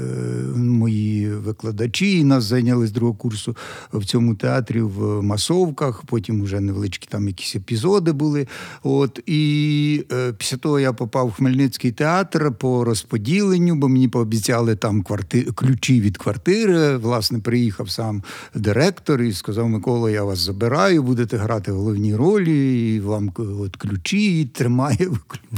[0.56, 2.24] мої викладачі.
[2.24, 3.56] Нас зайняли з другого курсу
[3.92, 6.02] в цьому театрі в масовках.
[6.06, 8.46] Потім вже невеличкі там якісь епізоди були.
[8.82, 14.76] От і е, після того я попав в Хмельницький театр по розподіленню, бо мені пообіцяли
[14.76, 15.42] там кварти...
[15.42, 16.96] ключі від квартири.
[16.96, 18.22] Власне, приїхав сам
[18.54, 24.40] директор і сказав: Микола, я вас забираю, будете грати головні ролі, і вам от ключі
[24.40, 25.07] і тримає.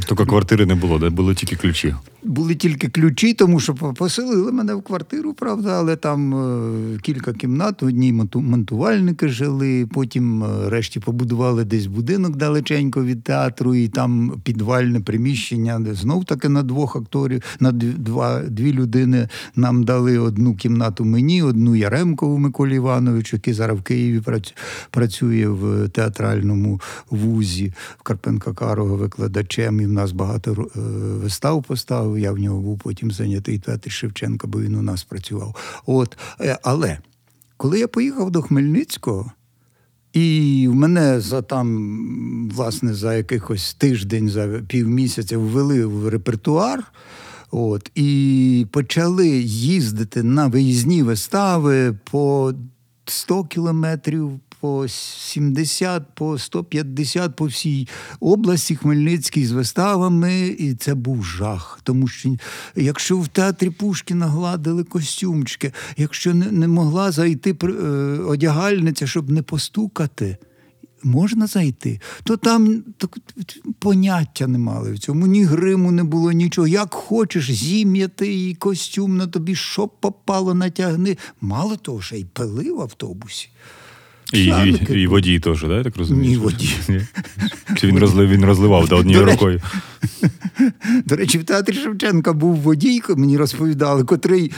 [0.07, 1.95] Тільки квартири не було, де були тільки ключі.
[2.25, 7.33] Були тільки ключі, тому що по- поселили мене в квартиру, правда, але там е, кілька
[7.33, 13.75] кімнат, в одній монту- монтувальники жили, потім е, решті побудували десь будинок далеченько від театру,
[13.75, 19.85] і там підвальне приміщення, де знов таки на двох акторів, на два, дві людини нам
[19.85, 24.55] дали одну кімнату мені, одну Яремкову Миколі Івановичу, який зараз в Києві працю-
[24.91, 26.81] працює в театральному
[27.11, 30.81] вузі в Карпенка Карого викладачем, і в нас багато е,
[31.23, 32.10] вистав поставив.
[32.19, 35.83] Я в нього був потім зайнятий в театрі Шевченка, бо він у нас працював.
[35.87, 36.99] От, е, але
[37.57, 39.33] коли я поїхав до Хмельницького.
[40.13, 46.93] І в мене за там, власне, за якихось тиждень, за півмісяця ввели в репертуар.
[47.51, 52.55] От, і почали їздити на виїзні вистави по
[53.05, 57.89] 100 кілометрів, по 70, по 150 по всій
[58.21, 61.81] області Хмельницькій з виставами, і це був жах.
[61.83, 62.37] Тому що
[62.77, 67.67] якщо в театрі Пушкіна гладили костюмчики, якщо не, не могла зайти е,
[68.27, 70.37] одягальниця, щоб не постукати.
[71.03, 73.19] Можна зайти, то там так,
[73.79, 76.67] поняття не мали в цьому, ні гриму не було, нічого.
[76.67, 81.17] Як хочеш, зім'ятий костюм на тобі, що попало, натягни.
[81.41, 83.49] Мало того, ще й пили в автобусі.
[84.33, 86.31] І, і, і водій теж, да, я так розумію?
[86.31, 86.75] Ні, водій.
[86.89, 87.01] Ні?
[87.77, 89.61] Чи він розлив, він розливав да, однією До речі, рукою?
[91.07, 94.53] До речі, в театрі Шевченка був водій, мені розповідали, котрий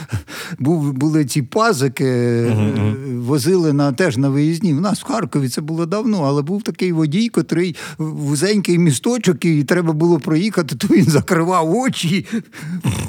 [0.59, 4.73] був, були ці пазики, е, возили на, теж на виїзні.
[4.73, 9.63] У нас в Харкові це було давно, але був такий водій, котрий вузенький місточок, і
[9.63, 12.25] треба було проїхати, то він закривав очі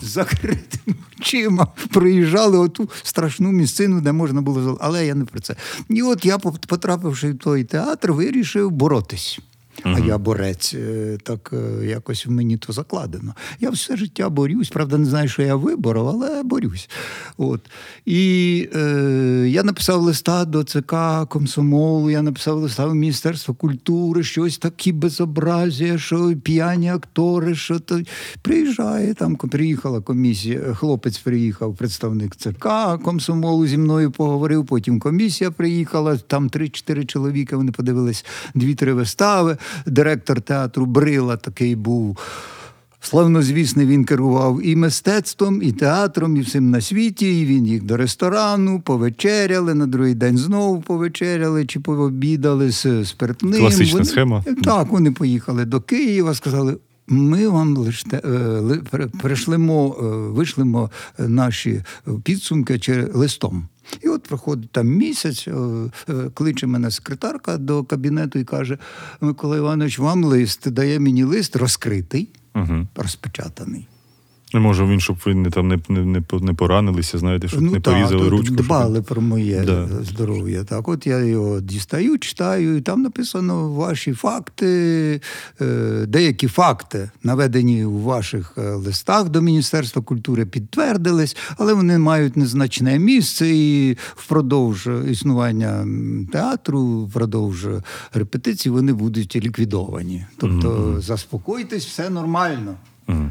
[0.03, 1.67] закритими очима.
[1.91, 4.79] Проїжджали оту страшну місцину, де можна було.
[4.81, 5.57] Але я не про це.
[5.89, 9.39] І от я, потрапивши в той театр, вирішив боротись.
[9.83, 13.35] А я борець, е, так е, якось в мені то закладено.
[13.61, 16.91] Я все життя борюсь, правда, не знаю, що я виборов, але борюсь.
[17.37, 17.61] От.
[18.05, 20.95] І е, я написав листа до ЦК
[21.29, 28.01] комсомолу, я написав листа в Міністерство культури, щось такі безобразія, що п'яні актори, що то
[28.43, 32.69] приїжджає там, приїхала комісія, хлопець приїхав, представник ЦК
[33.05, 34.67] комсомолу зі мною поговорив.
[34.67, 37.57] Потім комісія приїхала, там 3-4 чоловіка.
[37.57, 39.57] Вони подивились дві-три вистави.
[39.87, 42.19] Директор театру Брила такий був.
[43.01, 47.41] Славнозвісний він керував і мистецтвом, і театром, і всім на світі.
[47.41, 53.61] І він їх до ресторану, повечеряли, на другий день знову повечеряли чи пообідали з спиртним.
[53.61, 54.45] Класична Вони- схема.
[54.65, 56.77] Так, вони поїхали до Києва, сказали.
[57.07, 58.21] Ми вам лише е,
[58.91, 59.09] пере-
[60.03, 61.83] е, вишлемо е, наші
[62.23, 63.69] підсумки чи листом.
[64.03, 65.53] І от проходить там місяць, е,
[66.09, 68.79] е, кличе мене секретарка до кабінету і каже:
[69.21, 72.87] Микола Іванович, вам лист, дає мені лист розкритий, Угу.
[72.95, 73.87] розпечатаний.
[74.55, 77.81] Не може він, щоб ви не там не, не, не, не поранилися, знаєте, щоб не
[77.81, 78.47] так, порізали ручку.
[78.47, 79.89] щоб- Дбали про моє Да.
[80.03, 80.65] здоров'я.
[80.65, 85.21] Так, от я його дістаю, читаю, і там написано ваші факти,
[85.61, 92.37] е, деякі факти, наведені у ваших е, листах до Міністерства культури, підтвердились, але вони мають
[92.37, 95.87] незначне місце і впродовж існування
[96.33, 97.67] театру, впродовж
[98.15, 100.25] репетицій вони будуть ліквідовані.
[100.37, 102.75] Тобто заспокойтесь, все нормально.
[103.07, 103.31] Мгм.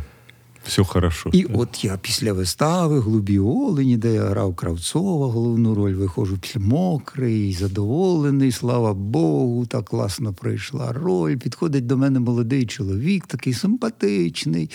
[0.65, 1.29] Все хорошо.
[1.33, 6.59] І от я після вистави Глубі Олені, де я грав Кравцова головну роль, виходжу після
[6.59, 11.35] мокрий, задоволений, слава Богу, так класно пройшла роль.
[11.37, 14.69] Підходить до мене молодий чоловік, такий симпатичний,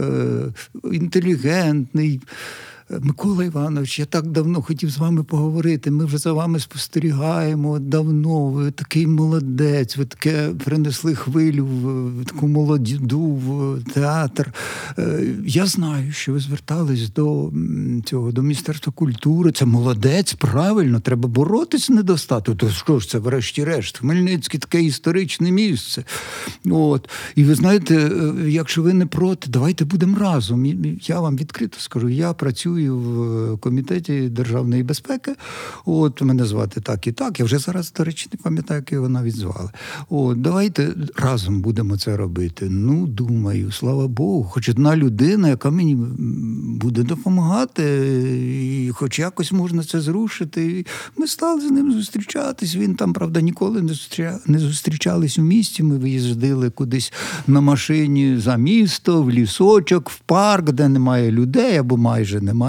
[0.00, 0.52] е-
[0.92, 2.20] інтелігентний.
[2.90, 5.90] Микола Іванович, я так давно хотів з вами поговорити.
[5.90, 8.46] Ми вже за вами спостерігаємо давно.
[8.46, 14.52] Ви такий молодець, ви таке принесли хвилю в таку молоду в театр.
[14.98, 17.52] Е, Я знаю, що ви звертались до
[18.04, 19.52] цього до Міністерства культури.
[19.52, 22.56] Це молодець, правильно, треба боротися з недостатком.
[22.56, 23.98] То що ж це, врешті-решт?
[23.98, 26.04] Хмельницький таке історичне місце.
[26.70, 27.08] От.
[27.34, 30.66] І ви знаєте, е, якщо ви не проти, давайте будемо разом.
[31.02, 35.34] Я вам відкрито скажу, я працюю в комітеті державної безпеки.
[35.84, 37.40] От мене звати так і так.
[37.40, 39.70] Я вже зараз, до речі, не пам'ятаю, як його навіть звали.
[40.10, 42.66] От, давайте разом будемо це робити.
[42.70, 45.94] Ну, думаю, слава Богу, хоч одна людина, яка мені
[46.80, 47.84] буде допомагати,
[48.86, 50.86] і хоч якось можна це зрушити.
[51.16, 52.76] Ми стали з ним зустрічатись.
[52.76, 54.38] Він там, правда, ніколи не зустріча...
[54.46, 55.82] не зустрічались у місті.
[55.82, 57.12] Ми виїздили кудись
[57.46, 62.67] на машині за місто, в лісочок, в парк, де немає людей або майже немає.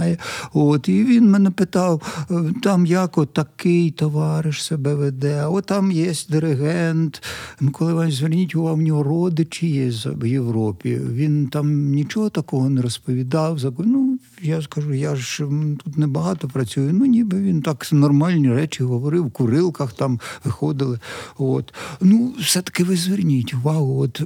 [0.53, 5.65] От і він мене питав: е, там як от такий товариш себе веде, а от
[5.65, 7.23] там є диригент.
[7.59, 10.99] Микола Іванович, зверніть увагу, в нього родичі є в Європі.
[11.11, 13.59] Він там нічого такого не розповідав.
[13.77, 14.08] Ну,
[14.41, 15.37] я скажу, я ж
[15.83, 16.93] тут небагато працюю.
[16.93, 20.99] Ну, ніби він так нормальні речі говорив, в курилках там виходили.
[21.37, 21.73] От.
[22.01, 24.21] Ну, все-таки ви зверніть увагу, от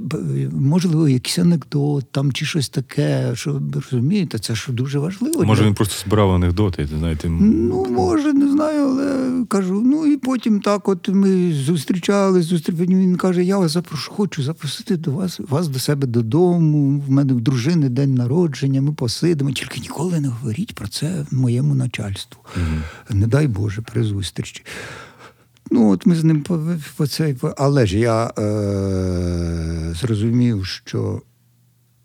[0.52, 5.44] можливо, якийсь анекдот там чи щось таке, що ви розумієте, це ж дуже важливо.
[5.44, 7.28] Може, він просто збирав анекдоти, знаєте.
[7.30, 9.82] Ну, може, не знаю, але кажу.
[9.84, 12.76] Ну і потім так, от ми зустрічались, зустріч...
[12.78, 17.02] Він каже: я вас запрошу, хочу запросити до вас, вас до себе додому.
[17.06, 19.50] В мене в дружини день народження, ми посидимо.
[19.50, 22.42] Тільки ніколи не говоріть про це моєму начальству.
[23.10, 24.64] Не дай Боже, при зустрічі.
[25.70, 26.60] Ну, от ми з ним по,
[26.96, 27.34] по цей.
[27.34, 31.22] по- Але ж я е- зрозумів, що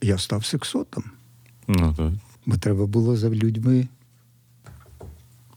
[0.01, 1.03] я став сексотом,
[1.67, 2.12] Ну, так.
[2.45, 3.88] бо треба було за людьми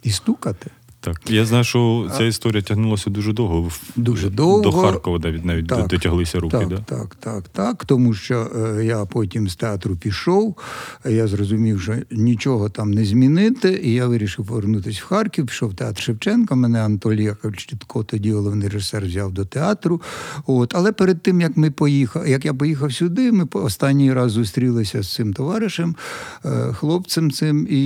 [0.03, 0.71] і стукати.
[1.05, 3.69] Так, я знаю, що ця історія тягнулася дуже довго.
[3.97, 4.61] Дуже довго.
[4.63, 6.57] До Харкова навіть навіть Так, дотяглися руки.
[6.57, 6.77] Так, да?
[6.77, 7.85] так, так, так.
[7.85, 10.57] Тому що е, я потім з театру пішов,
[11.05, 15.75] я зрозумів, що нічого там не змінити, і я вирішив повернутися в Харків, пішов в
[15.75, 16.55] театр Шевченка.
[16.55, 20.01] Мене Анатолій Яковлевич Тітко, тоді головний режисер, взяв до театру.
[20.47, 20.75] От.
[20.75, 25.15] Але перед тим, як ми поїхали, як я поїхав сюди, ми останній раз зустрілися з
[25.15, 25.97] цим товаришем,
[26.45, 27.81] е, хлопцем цим, і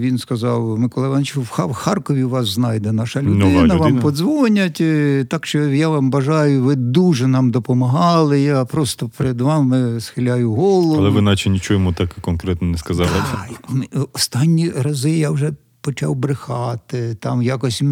[0.00, 4.80] він сказав: Микола Іванович, в Харкові вас знайде наша людина, Нова вам подзвонять.
[4.80, 8.40] е, Так що я вам бажаю, ви дуже нам допомагали.
[8.40, 10.96] Я просто перед вами схиляю голову.
[10.98, 13.10] Але ви наче нічого йому так конкретно не сказали.
[13.32, 13.78] Так,
[14.12, 15.52] Останні рази я вже
[15.84, 17.82] почав брехати, там якось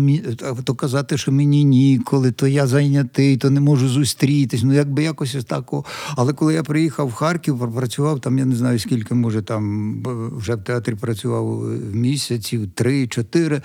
[0.65, 4.63] то казати, що мені ніколи, то я зайнятий, то не можу зустрітись.
[4.63, 5.85] Ну, якби якось ось тако.
[6.17, 9.97] Але коли я приїхав в Харків, працював там, я не знаю скільки, може, там
[10.37, 13.63] вже в театрі працював в місяців, три-чотири.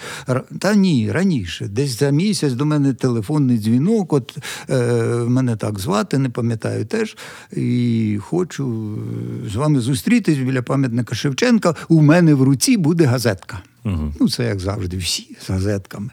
[0.59, 1.67] Та ні, раніше.
[1.67, 4.13] Десь за місяць до мене телефонний дзвінок.
[4.13, 4.37] От
[4.69, 7.17] е, мене так звати, не пам'ятаю теж.
[7.53, 8.97] І хочу
[9.45, 11.75] е, з вами зустрітись біля пам'ятника Шевченка.
[11.89, 13.61] У мене в руці буде газетка.
[13.87, 14.13] Угу.
[14.19, 16.09] Ну, це як завжди, всі з газетками.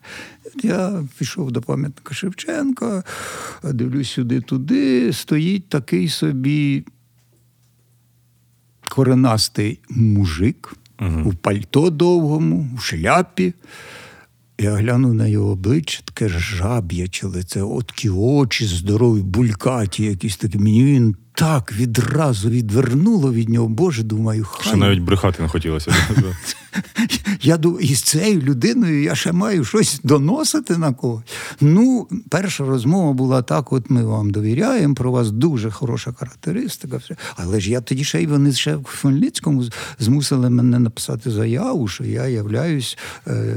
[0.62, 3.04] Я пішов до пам'ятника Шевченка,
[3.64, 6.84] дивлюсь сюди-туди, стоїть такий собі
[8.88, 10.74] коренастий мужик
[11.24, 13.54] у пальто довгому, у шляпі.
[14.58, 20.58] Я глянув на його обличчя, таке жаб'яче лице, от ті очі здорові, булькаті, якісь такі.
[20.58, 23.68] Мені він так відразу відвернуло від нього.
[23.68, 24.66] Боже, думаю, хай.
[24.66, 25.94] Що навіть брехати не хотілося.
[27.42, 31.24] Я думаю, із цією людиною я ще маю щось доносити на когось.
[31.60, 37.00] Ну, перша розмова була так: от ми вам довіряємо, про вас дуже хороша характеристика.
[37.36, 39.64] Але ж я тоді ще й вони ще в Хмельницькому
[39.98, 42.98] змусили мене написати заяву, що я являюсь.
[43.26, 43.56] Е-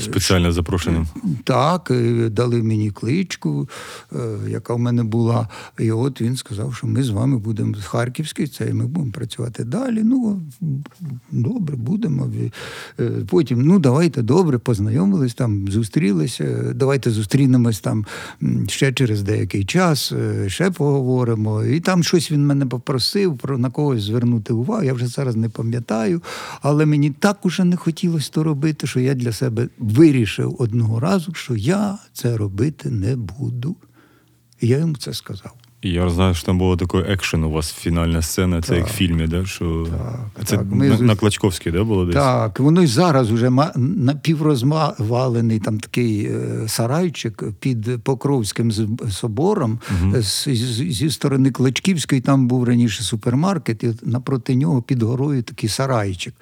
[0.00, 1.06] Спеціально запрошеним.
[1.44, 3.68] так, е, дали мені кличку,
[4.12, 4.18] е,
[4.48, 5.48] яка в мене була.
[5.78, 9.64] І от він сказав, що ми з вами будемо з Харківської, це ми будемо працювати
[9.64, 10.02] далі.
[10.04, 10.42] Ну,
[11.30, 12.30] добре, будемо.
[13.00, 16.72] Е, Потім, ну давайте добре, познайомились там, зустрілися.
[16.74, 18.06] Давайте зустрінемось там
[18.68, 21.64] ще через деякий час, е, ще поговоримо.
[21.64, 24.82] І там щось він мене попросив про на когось звернути увагу.
[24.82, 26.22] Я вже зараз не пам'ятаю,
[26.62, 31.34] але мені так уже не хотілося то робити, що я для себе вирішив одного разу,
[31.34, 33.76] що я це робити не буду.
[34.60, 35.65] І я йому це сказав.
[35.86, 38.90] І я знаю, що там було такий екшен у вас фінальна сцена, це як в
[38.92, 39.44] фільмі, да?
[39.46, 39.86] що
[40.36, 42.14] Так, це так, ми на, Клачковській, да, було десь?
[42.14, 48.72] Так, воно й зараз ма- напіврозвалений там такий е, сарайчик під Покровським
[49.10, 49.78] собором
[50.14, 55.68] з- з- зі сторони Клочківської, там був раніше супермаркет, і напроти нього під горою такий
[55.70, 56.34] сарайчик.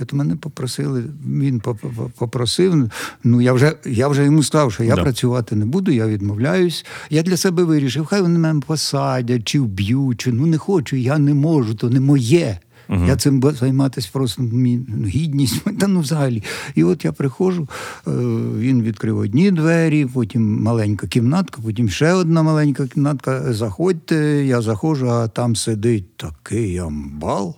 [0.00, 2.90] І от мене попросили, він поп- поп- попросив.
[3.24, 5.02] Ну я вже я вже йому сказав, що я Да.
[5.02, 6.84] працювати не буду, я відмовляюсь.
[7.10, 8.60] Я для себе вирішив, хай вони мене
[8.90, 12.58] посадять, чи вб'ють, чи ну не хочу, я не можу, то не моє.
[13.06, 16.42] Я цим займатися просто мені ну, гідність, та ну взагалі.
[16.74, 17.68] І от я приходжу,
[18.06, 18.10] е,
[18.58, 23.52] він відкрив одні двері, потім маленька кімнатка, потім ще одна маленька кімнатка.
[23.52, 27.56] Заходьте, я заходжу, а там сидить такий амбал.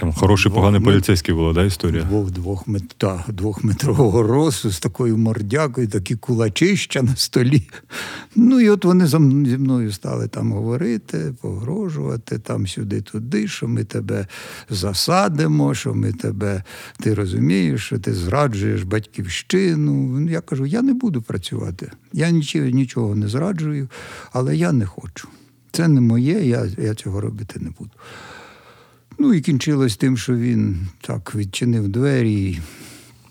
[0.00, 2.02] Там хороший, поганий поліцейський була, да, історія?
[2.02, 2.64] Двох, двох,
[2.96, 7.62] та, двохметрового росту з такою мордякою, такі кулачища на столі.
[8.36, 14.26] Ну і от вони зі мною стали там говорити, погрожувати, там сюди-туди, що ми тебе
[14.70, 16.62] засадимо, що ми тебе,
[17.00, 20.20] ти розумієш, що ти зраджуєш батьківщину.
[20.30, 21.90] Я кажу, я не буду працювати.
[22.12, 23.88] Я нічого, нічого не зраджую,
[24.32, 25.28] але я не хочу.
[25.72, 27.90] Це не моє, я, я цього робити не буду.
[29.20, 32.58] Ну і кінчилось тим, що він так відчинив двері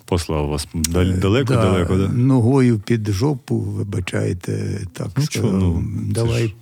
[0.05, 2.07] Послав вас Е, да, далеко, да?
[2.07, 5.51] ногою під жопу, вибачайте, так Ну, сказав.
[5.51, 6.41] чого, давай.
[6.41, 6.53] це ж-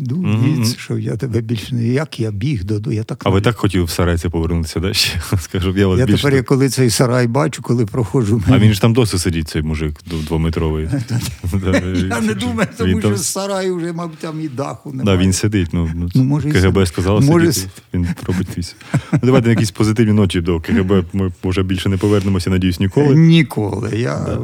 [0.00, 0.62] м, ду, Мгм.
[0.62, 1.84] від, що я тебе більше не.
[1.88, 4.94] Як я біг до я так А ви так хотів в Сарайці повернутися, да?
[4.94, 6.22] Ще скажу, я вас я більше.
[6.22, 8.42] тепер, я коли цей сарай бачу, коли проходжу.
[8.48, 10.88] А він ж там досі сидить, цей мужик дв- двометровий.
[12.10, 15.68] Я не думаю, тому що з сараю вже, мабуть, там і даху Да, він сидить.
[15.72, 17.06] Ну, ну, Ну, КГБ сидить.
[17.20, 18.76] Може, сидіти, він робить вісь.
[19.12, 21.04] Ну, давайте на якісь позитивні ночі до КГБ.
[21.12, 23.14] Ми вже більше не повернемося, надіюсь, ніколи.
[23.14, 23.90] Ніколи.
[23.96, 24.38] Я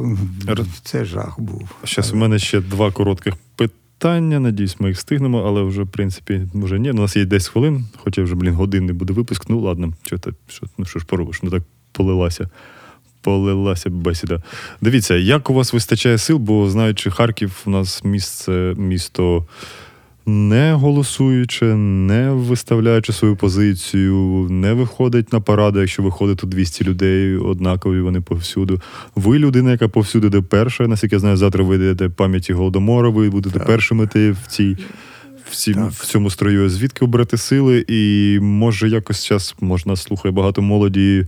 [0.83, 1.69] це жах був.
[1.85, 3.81] Зараз у мене ще два коротких питання.
[4.05, 6.91] Надіюсь, ми їх встигнемо, але вже, в принципі, може ні.
[6.91, 9.49] У нас є 10 хвилин, хоча вже, блін, годинний буде випуск.
[9.49, 12.49] Ну, ладно, що, та- що, ну, що ж поробиш, ну так полилася.
[13.21, 14.43] Полилася бесіда.
[14.81, 19.47] Дивіться, як у вас вистачає сил, бо знаючи Харків, у нас місце, місто
[20.27, 27.37] не голосуючи, не виставляючи свою позицію, не виходить на паради, якщо виходить тут 200 людей,
[27.37, 28.81] однакові вони повсюду.
[29.15, 30.87] Ви людина, яка повсюди йде перша.
[30.87, 34.77] Наскільки я знаю, завтра ви йдете пам'яті Голодомора, ви будете першими йти в цій.
[35.51, 40.63] В, цій, в цьому строю звідки обрати сили, і може якось зараз можна слухає багато
[40.63, 41.27] молоді.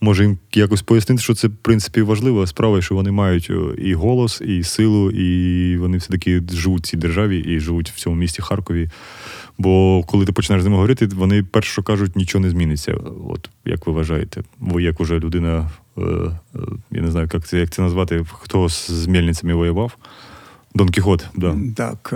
[0.00, 4.40] Може їм якось пояснити, що це в принципі важлива справа, що вони мають і голос,
[4.40, 8.90] і силу, і вони все-таки живуть в цій державі і живуть в цьому місті Харкові.
[9.58, 12.94] Бо коли ти починаєш з ними говорити, вони перше, що кажуть, нічого не зміниться.
[13.28, 14.42] От як ви вважаєте?
[14.60, 16.58] Ви як уже людина, е, е,
[16.90, 19.96] я не знаю, як це, як це назвати, хто з мельницями воював?
[20.74, 21.56] Дон Кіхот, да.
[21.76, 22.14] Так.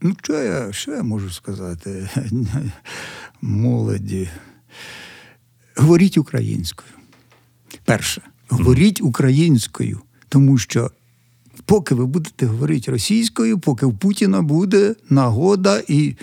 [0.00, 2.08] Ну, що я, що я можу сказати?
[3.42, 4.28] Молоді.
[5.76, 6.90] Говоріть українською.
[7.84, 10.90] Перше, говоріть українською, тому що
[11.64, 16.16] поки ви будете говорити російською, поки в Путіна буде нагода і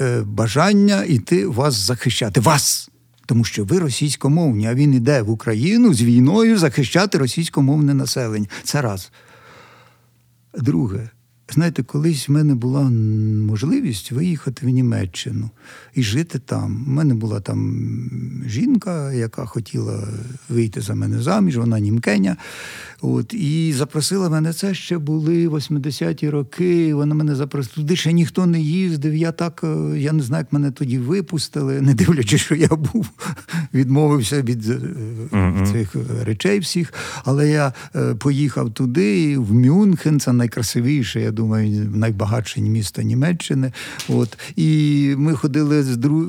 [0.00, 2.40] е, бажання іти вас захищати.
[2.40, 2.90] Вас!
[3.26, 8.46] Тому що ви російськомовні, а він іде в Україну з війною захищати російськомовне населення.
[8.64, 9.12] Це раз.
[10.54, 11.10] Друге,
[11.52, 12.82] знаєте, колись в мене була
[13.48, 15.50] можливість виїхати в Німеччину
[15.94, 16.84] і жити там.
[16.88, 20.08] У мене була там жінка, яка хотіла
[20.48, 22.36] вийти за мене заміж, вона німкеня.
[23.02, 24.52] От, і запросила мене.
[24.52, 26.94] Це ще були 80-ті роки.
[26.94, 27.74] Вона мене запросила.
[27.74, 29.14] Туди ще ніхто не їздив.
[29.14, 33.08] Я так, е, я не знаю, як мене тоді випустили, не дивлячись, що я був,
[33.74, 36.94] відмовився від е, цих речей всіх.
[37.24, 43.72] Але я е, поїхав туди, в Мюнхен, це найкрасивіше, я думаю, найбагатше місто Німеччини.
[44.08, 44.38] От.
[44.56, 46.26] І ми ходили з дру...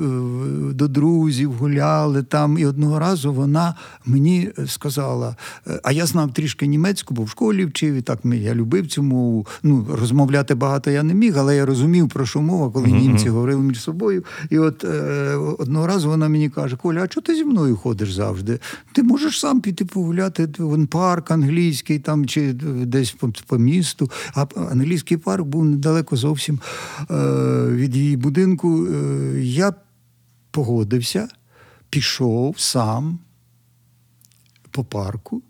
[0.73, 2.57] до друзів, гуляли там.
[2.57, 5.35] І одного разу вона мені сказала:
[5.83, 9.47] а я знав трішки німецьку, бо в школі вчив, і так я любив цю мову.
[9.63, 13.61] Ну, розмовляти багато я не міг, але я розумів, про що мова, коли німці говорили
[13.61, 14.23] між собою.
[14.49, 18.13] І от е, одного разу вона мені каже: Коля, а чого ти зі мною ходиш
[18.13, 18.59] завжди?
[18.93, 20.49] Ти можеш можеш сам піти погуляти.
[20.57, 24.11] Вон парк англійський, там чи десь по, по місту.
[24.33, 26.59] А англійський парк був недалеко зовсім
[27.11, 27.15] е,
[27.69, 28.85] від її будинку.
[28.85, 29.73] Е, я
[30.51, 31.27] погодився,
[31.89, 33.19] пішов сам
[34.71, 35.41] по парку.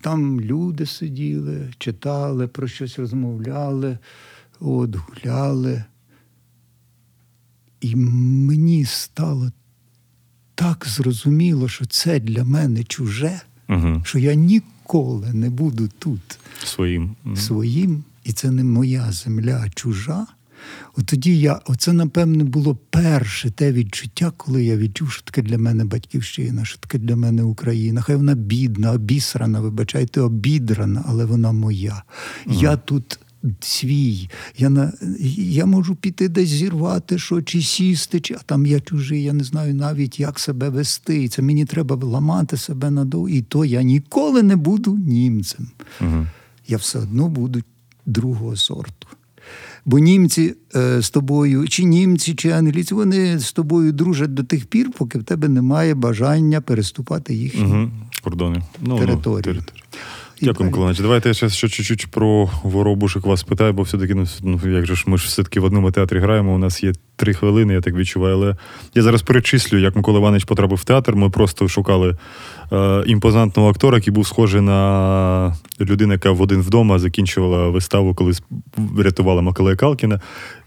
[0.00, 3.98] Там люди сиділи, читали, про щось розмовляли,
[4.60, 5.84] от, гуляли.
[7.80, 9.52] І мені стало
[10.54, 14.02] так зрозуміло, що це для мене чуже, Угу.
[14.04, 17.16] що я ніколи не буду тут Своїм.
[17.36, 20.26] Своїм, і це не моя земля, а чужа.
[20.96, 25.58] От тоді я, оце, напевне, було перше те відчуття, коли я відчув, що таке для
[25.58, 28.00] мене батьківщина, що таке для мене Україна.
[28.00, 32.02] Хай вона бідна, обісрана, вибачайте, обідрана, але вона моя.
[32.46, 33.18] Я тут
[33.60, 34.30] свій.
[34.58, 34.92] Я, на,
[35.36, 39.44] я можу піти десь зірвати, що, чи сісти, чи, а там я чужий, я не
[39.44, 41.22] знаю навіть, як себе вести.
[41.22, 43.28] І це мені треба ламати себе надовго.
[43.28, 45.68] І то я ніколи не буду німцем
[46.00, 46.26] Угу.
[46.68, 47.60] я все одно буду
[48.06, 49.08] другого сорту.
[49.88, 54.66] Бо німці е, з тобою, чи німці, чи англійці, вони з тобою дружать до тих
[54.66, 57.62] пір, поки в тебе немає бажання переступати їхні.
[57.62, 57.90] Угу.
[58.22, 58.62] Кордони.
[58.82, 59.20] Ну, Території.
[59.26, 59.62] Ну, території.
[60.42, 60.80] Дякую, далі.
[60.80, 64.86] Микола Давайте я ще, ще чуть-чуть про воробушек вас питаю, бо все-таки, ну, ну як
[64.86, 66.54] же ж ми ж все-таки в одному театрі граємо.
[66.54, 68.34] У нас є три хвилини, я так відчуваю.
[68.34, 68.56] Але
[68.94, 71.16] я зараз перечислю, як Микола Іванович потрапив в театр.
[71.16, 72.16] Ми просто шукали
[72.72, 78.32] е, імпозантного актора, який був схожий на людину, яка в один вдома закінчувала виставу, коли
[78.76, 80.20] врятувала Миколая Калкіна.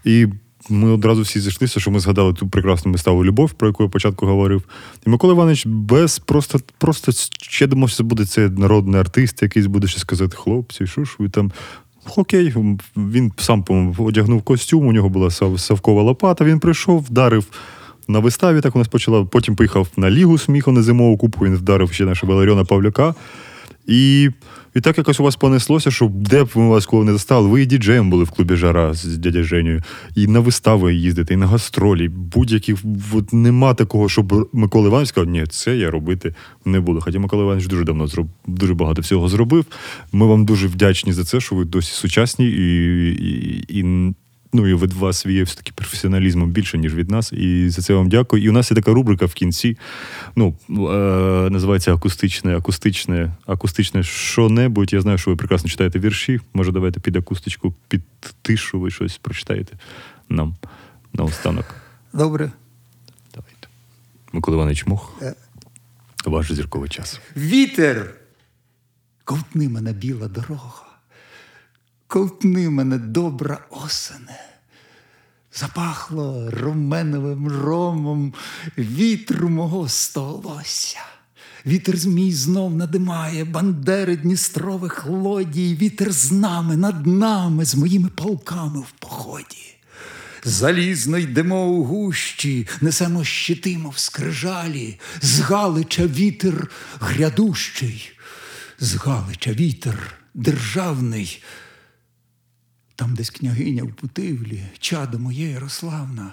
[0.04, 0.26] І
[0.68, 4.26] ми одразу всі зійшлися, що ми згадали ту прекрасну виставу Любов, про яку я початку
[4.26, 4.62] говорив.
[5.06, 9.86] І Микола Іванович без просто, просто ще думав, що буде це народний артист, якийсь буде
[9.86, 11.52] ще сказати, хлопці, що ж ви там.
[12.16, 12.54] Окей,
[12.96, 13.64] він сам
[13.98, 16.44] одягнув костюм, у нього була савкова лопата.
[16.44, 17.46] Він прийшов, вдарив
[18.08, 18.60] на виставі.
[18.60, 19.24] Так у нас почала.
[19.24, 21.44] Потім поїхав на Лігу сміху на зимову купу.
[21.44, 23.14] Він вдарив ще нашого Валеріона Павлюка.
[23.86, 24.30] І,
[24.74, 27.62] і так якось у вас понеслося, що де б ми вас коли не застали, ви
[27.62, 29.82] і діджеєм були в клубі Жара з дядя Женєю,
[30.14, 32.08] і на вистави їздите, і на гастролі.
[32.08, 32.74] Будь-які
[33.12, 37.00] от нема такого, щоб Микола Іванович сказав, ні, це я робити не буду.
[37.00, 39.64] Хоча Микола Іванович дуже давно зроб, дуже багато всього зробив.
[40.12, 42.62] Ми вам дуже вдячні за це, що ви досі сучасні і,
[43.12, 44.12] і, і
[44.52, 47.32] Ну і від вас є все-таки професіоналізму більше, ніж від нас.
[47.32, 48.42] І за це вам дякую.
[48.42, 49.78] І у нас є така рубрика в кінці.
[50.36, 54.92] Ну, е, називається акустичне, акустичне, акустичне що-небудь.
[54.92, 56.40] Я знаю, що ви прекрасно читаєте вірші.
[56.54, 58.02] Може, давайте під акустичку, під
[58.42, 59.76] тишу ви щось прочитаєте
[60.28, 60.56] нам
[61.12, 61.74] наостанок.
[62.12, 62.52] Добре.
[63.34, 63.68] Давайте.
[64.32, 65.18] Микола Іванович Мох.
[65.22, 65.34] Е.
[66.24, 67.20] Ваш зірковий час.
[67.36, 68.14] Вітер!
[69.24, 70.91] Ковтни мене біла дорога,
[72.12, 74.40] ковтни мене добра осене.
[75.54, 78.34] Запахло руменовим ромом
[78.78, 80.98] вітру мого столося.
[81.66, 88.80] Вітер змій знов надимає бандери Дністрових лодій, вітер з нами, над нами, з моїми полками
[88.80, 89.76] в поході.
[90.44, 98.12] Залізно йдемо у гущі, несемо щити, мов скрижалі, з Галича вітер грядущий,
[98.80, 101.42] з Галича вітер державний.
[103.02, 106.32] Там десь княгиня в Путивлі, чадо моє Ярославна,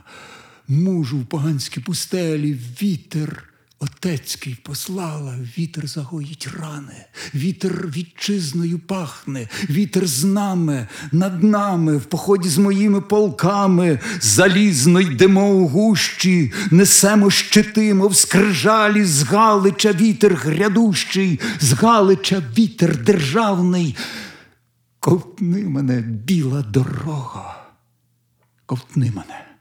[0.67, 3.43] мужу в поганській пустелі, вітер
[3.79, 7.05] отецький послала, вітер загоїть рани,
[7.35, 15.49] вітер вітчизною пахне, вітер з нами, над нами, в поході з моїми полками, залізно йдемо
[15.49, 23.95] у гущі, несемо щити, мов скрижалі, з Галича вітер грядущий, з Галича вітер державний.
[24.99, 27.71] Ковтни мене, біла дорога,
[28.65, 29.57] ковтни мене,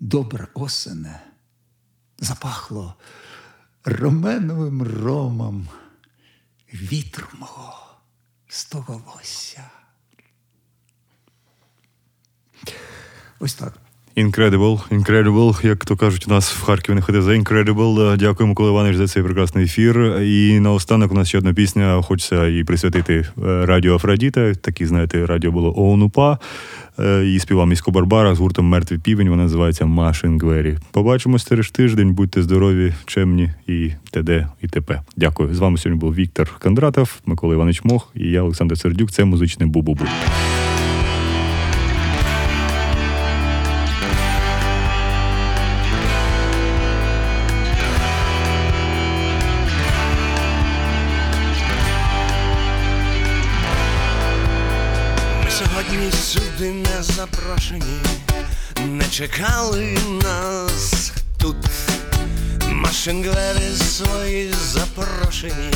[0.00, 1.20] добре осене,
[2.18, 2.94] запахло
[3.84, 5.68] роменовим ромом
[6.74, 7.84] вітру мого
[8.48, 9.70] сто волосся.
[13.38, 13.83] Ось так.
[14.16, 18.16] Incredible, incredible, як то кажуть, у нас в Харкові не ходить за incredible.
[18.16, 20.20] Дякую, Микола Іванович, за цей прекрасний ефір.
[20.22, 22.02] І наостанок у нас ще одна пісня.
[22.02, 23.26] Хочеться її присвятити е,
[23.66, 24.54] радіо Афродіта.
[24.54, 26.38] Такі, знаєте, радіо було ООН-УПА.
[26.98, 29.28] Е, Її співав місько Барбара з гуртом Мертвий півень.
[29.28, 30.78] Вона називається Машингвері.
[30.90, 32.14] Побачимось через тиждень.
[32.14, 34.48] Будьте здорові, чемні і т.д.
[34.62, 35.02] і т.п.
[35.16, 35.54] Дякую.
[35.54, 39.10] З вами сьогодні був Віктор Кондратов, Микола Іванович Мох і я, Олександр Сердюк.
[39.12, 40.06] Це музичне бу-бу-бу.
[57.54, 58.00] Запрошені,
[58.86, 61.56] не чекали нас тут.
[62.68, 65.70] Машинглери свої запрошені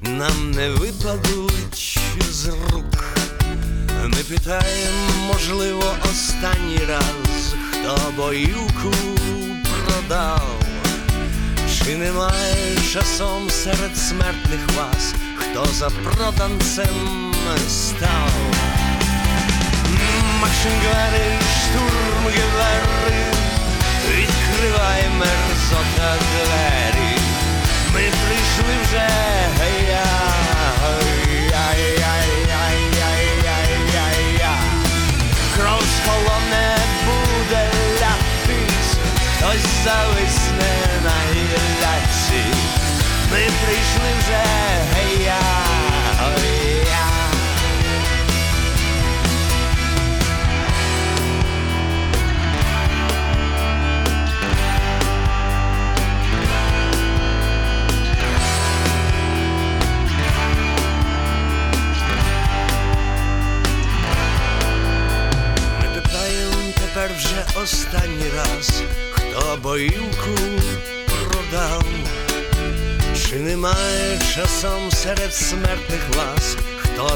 [0.00, 1.98] нам не випадуть
[2.30, 3.04] з рук.
[4.04, 8.94] Ми питаємо, можливо, останній раз, хто боюку
[9.86, 10.60] продав,
[11.78, 17.32] чи немає часом серед смертних вас, хто за проданцем
[17.68, 18.83] став.
[20.44, 23.24] Машинглери, штурмгевери,
[24.08, 27.18] відкривай мерзота двері.
[27.94, 29.08] Ми прийшли вже,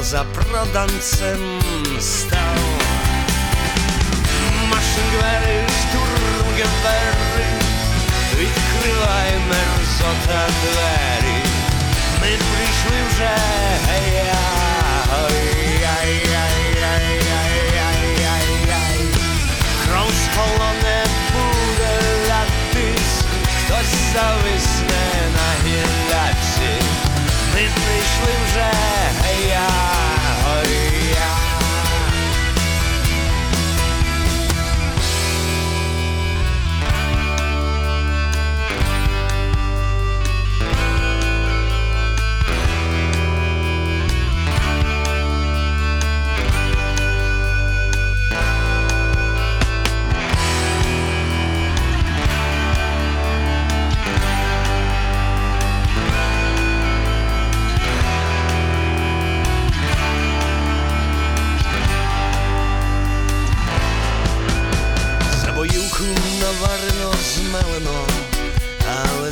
[0.08, 1.60] za prodancem
[2.00, 2.37] stara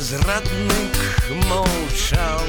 [0.07, 0.95] зрадник
[1.29, 2.43] мовчав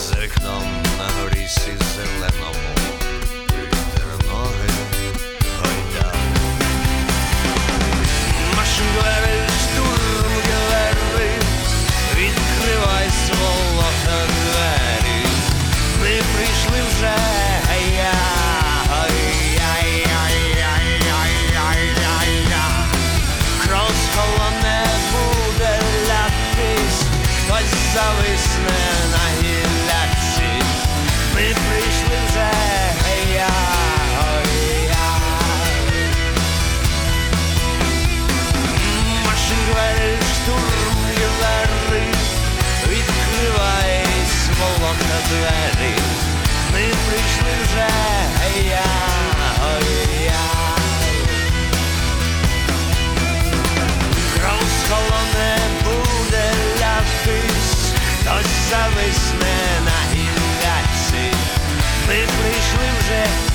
[0.00, 0.62] за вікном
[0.98, 2.77] на горісі зеленому
[58.70, 61.36] зависне на гілляці.
[62.08, 63.47] Ми прийшли вже.